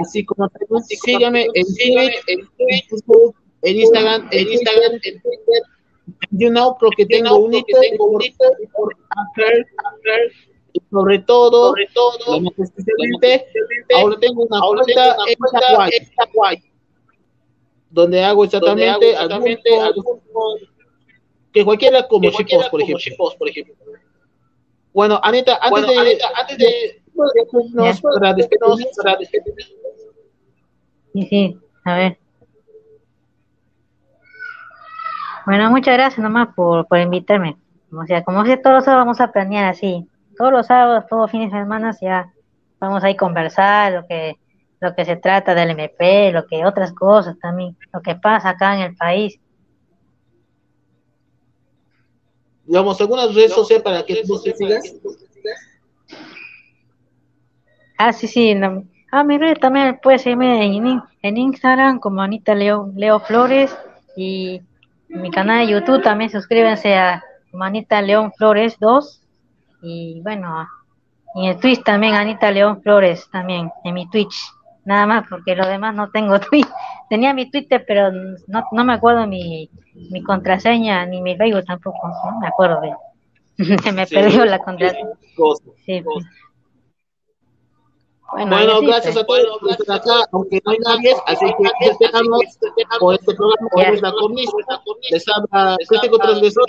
así 0.00 0.24
como 0.24 0.48
también, 0.48 0.84
síganme 0.84 1.48
en 1.52 1.64
Twitter, 1.66 2.14
en 2.28 2.48
Facebook, 2.56 3.34
en 3.62 3.76
Instagram, 3.80 4.28
en 4.30 4.52
Instagram, 4.52 4.92
en 5.02 5.22
Twitter, 5.22 5.62
yo 6.30 6.50
no 6.50 6.76
creo 6.76 6.90
que 6.96 7.06
tengo 7.06 7.36
un 7.36 7.54
hito, 7.54 7.80
tengo 7.80 8.04
un 8.06 8.22
hito 8.22 8.44
por 8.72 8.94
hacer, 9.10 9.66
hacer 9.84 10.53
y 10.74 10.82
sobre 10.90 11.20
todo, 11.20 11.68
sobre 11.68 11.86
todo, 11.94 12.40
más 12.40 12.58
especialmente, 12.58 13.46
ahora 13.96 14.18
tengo 14.18 14.42
una 14.42 14.58
ahora 14.58 14.82
cuenta, 14.82 15.16
tengo 15.24 15.38
una 15.38 15.60
cuenta 15.60 15.96
en 15.96 16.08
Hawaii, 16.34 16.72
donde 17.90 18.24
hago 18.24 18.44
exactamente, 18.44 18.86
donde 18.86 19.16
hago 19.16 19.22
exactamente 19.22 19.80
algún, 19.80 20.20
que 21.52 21.64
cualquiera 21.64 22.08
como 22.08 22.28
Chipos, 22.28 22.68
por 22.68 22.82
ejemplo. 22.82 22.98
Chipos, 22.98 23.36
por 23.36 23.48
ejemplo. 23.48 23.74
Bueno, 24.92 25.20
Anita, 25.22 25.58
antes 25.62 25.70
bueno, 25.70 25.86
de, 25.86 25.98
Anita, 25.98 26.30
antes 26.34 26.58
de, 26.58 26.64
de 26.66 28.00
para 28.02 28.34
despedirnos, 28.34 28.80
para 28.96 29.16
despedirnos. 29.16 29.72
Sí, 31.12 31.26
sí, 31.30 31.58
a 31.84 31.94
ver. 31.94 32.18
Bueno, 35.46 35.70
muchas 35.70 35.94
gracias 35.94 36.18
nomás 36.18 36.52
por, 36.56 36.88
por 36.88 36.98
invitarme. 36.98 37.56
O 37.92 38.04
sea, 38.06 38.24
como 38.24 38.44
si 38.44 38.56
todos 38.56 38.74
los 38.74 38.84
sábados 38.84 39.06
vamos 39.06 39.20
a 39.20 39.30
planear 39.30 39.66
así. 39.66 40.08
Todos 40.36 40.52
los 40.52 40.66
sábados, 40.66 41.04
todos 41.08 41.30
fines 41.30 41.52
de 41.52 41.58
semana 41.58 41.96
ya 42.00 42.32
vamos 42.78 43.02
a 43.02 43.10
ir 43.10 43.16
a 43.16 43.18
conversar 43.18 43.92
lo 43.92 44.06
que 44.06 44.36
lo 44.84 44.94
que 44.94 45.04
se 45.06 45.16
trata 45.16 45.54
del 45.54 45.70
MP, 45.70 46.30
lo 46.30 46.46
que 46.46 46.66
otras 46.66 46.92
cosas 46.92 47.38
también, 47.38 47.74
lo 47.92 48.02
que 48.02 48.16
pasa 48.16 48.50
acá 48.50 48.74
en 48.74 48.82
el 48.82 48.96
país. 48.96 49.40
Digamos, 52.66 53.00
algunas 53.00 53.34
redes 53.34 53.52
sociales 53.52 53.82
para 53.82 54.04
que 54.04 54.22
tú 54.26 54.36
sigas. 54.36 54.94
Ah, 57.96 58.12
sí, 58.12 58.26
sí. 58.26 58.54
ah, 59.10 59.24
mi 59.24 59.38
red 59.38 59.56
también 59.56 59.98
puede 60.02 60.18
seguirme 60.18 60.64
en, 60.64 61.02
en 61.22 61.36
Instagram 61.36 61.98
como 61.98 62.20
Anita 62.20 62.54
Leo, 62.54 62.92
Leo 62.94 63.20
Flores 63.20 63.74
y 64.16 64.60
mi 65.08 65.30
canal 65.30 65.66
de 65.66 65.72
YouTube 65.72 66.02
también 66.02 66.30
suscríbanse 66.30 66.94
a 66.94 67.22
Anita 67.58 68.02
León 68.02 68.32
Flores 68.36 68.76
2 68.80 69.23
y 69.84 70.20
bueno, 70.22 70.66
y 71.34 71.48
en 71.48 71.60
Twitch 71.60 71.82
también 71.82 72.14
Anita 72.14 72.50
León 72.50 72.80
Flores 72.82 73.28
también 73.30 73.70
en 73.84 73.94
mi 73.94 74.08
Twitch. 74.08 74.34
Nada 74.84 75.06
más 75.06 75.26
porque 75.28 75.56
lo 75.56 75.66
demás 75.66 75.94
no 75.94 76.10
tengo 76.10 76.38
Twitch. 76.50 76.68
Tenía 77.08 77.34
mi 77.34 77.50
Twitter, 77.50 77.84
pero 77.86 78.10
no, 78.12 78.64
no 78.72 78.84
me 78.84 78.94
acuerdo 78.94 79.26
mi, 79.26 79.68
mi 80.10 80.22
contraseña 80.22 81.04
ni 81.06 81.20
mi 81.20 81.36
Facebook 81.36 81.64
tampoco. 81.66 82.08
No 82.08 82.40
me 82.40 82.48
acuerdo 82.48 82.80
bien. 82.80 82.96
Se 83.82 83.92
me 83.92 84.06
perdió 84.06 84.44
la 84.44 84.58
contraseña. 84.58 85.10
Sí, 85.84 86.00
pues. 86.02 86.24
Bueno, 88.32 88.80
gracias 88.80 89.16
a 89.16 89.24
todos 89.24 89.58
por 89.60 89.70
estar 89.70 89.96
acá, 89.96 90.28
aunque 90.32 90.60
no 90.64 90.72
hay 90.72 90.78
nadie, 90.78 91.14
así 91.26 91.46
que 91.46 91.86
despejamos 91.86 92.42
por 92.98 93.14
este 93.14 93.34
programa 93.34 93.68
con 93.70 94.00
la 94.02 94.12
cornisa. 94.12 94.52
Les 95.10 95.24
habla 95.28 95.76
Crítico 95.88 96.18
Transgresor, 96.18 96.64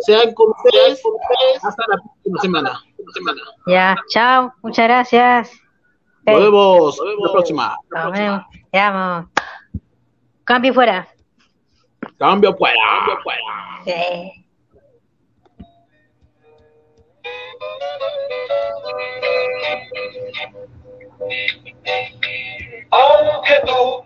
sean 0.00 0.34
con 0.34 0.50
ustedes 0.50 1.02
hasta 1.62 1.82
la 1.88 1.96
próxima 2.02 2.40
semana. 2.40 2.80
Ya, 3.66 3.96
chao, 4.08 4.52
muchas 4.62 4.88
gracias. 4.88 5.52
Nos 6.26 6.42
vemos 6.42 6.98
la 7.22 7.32
próxima. 7.32 7.76
Nos 7.90 8.12
vemos. 8.12 8.42
Ya, 8.72 9.28
Cambio 10.44 10.74
fuera. 10.74 11.08
Cambio 12.18 12.56
fuera. 12.56 12.76
Cambio 12.98 13.22
fuera. 13.22 13.42
Sí. 13.84 14.47
Aunque 22.90 23.60
tú 23.66 24.04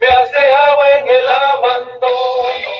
me 0.00 0.06
has 0.06 0.30
dejado 0.30 0.86
en 0.86 1.08
el 1.08 1.28
abandono, 1.28 2.70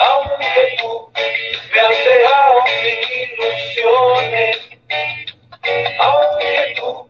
aunque 0.00 0.76
tú 0.78 1.12
me 1.14 1.80
has 1.80 2.04
dejado 2.04 2.64
sin 2.66 2.98
ilusiones, 3.22 4.58
aunque 5.98 6.74
tú 6.76 7.08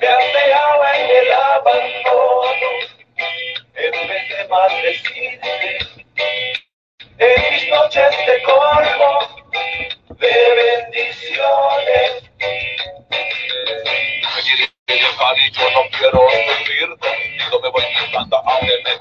me 0.00 0.08
has 0.08 0.32
dejado 0.32 0.84
en 0.94 1.10
el 1.10 1.32
abandono, 1.32 2.68
en 3.74 4.08
vez 4.08 4.28
de 4.28 4.48
maldecirte, 4.48 5.78
en 7.18 7.52
mis 7.52 7.68
noches 7.68 8.16
de 8.26 8.42
colmo 8.42 9.45
yo 15.52 15.70
no 15.70 15.88
quiero 15.90 16.20
sufrir, 16.46 16.88
me 17.62 17.68
voy 17.70 17.84
quitando 17.94 18.36
aunque 18.36 18.82
me 18.84 18.96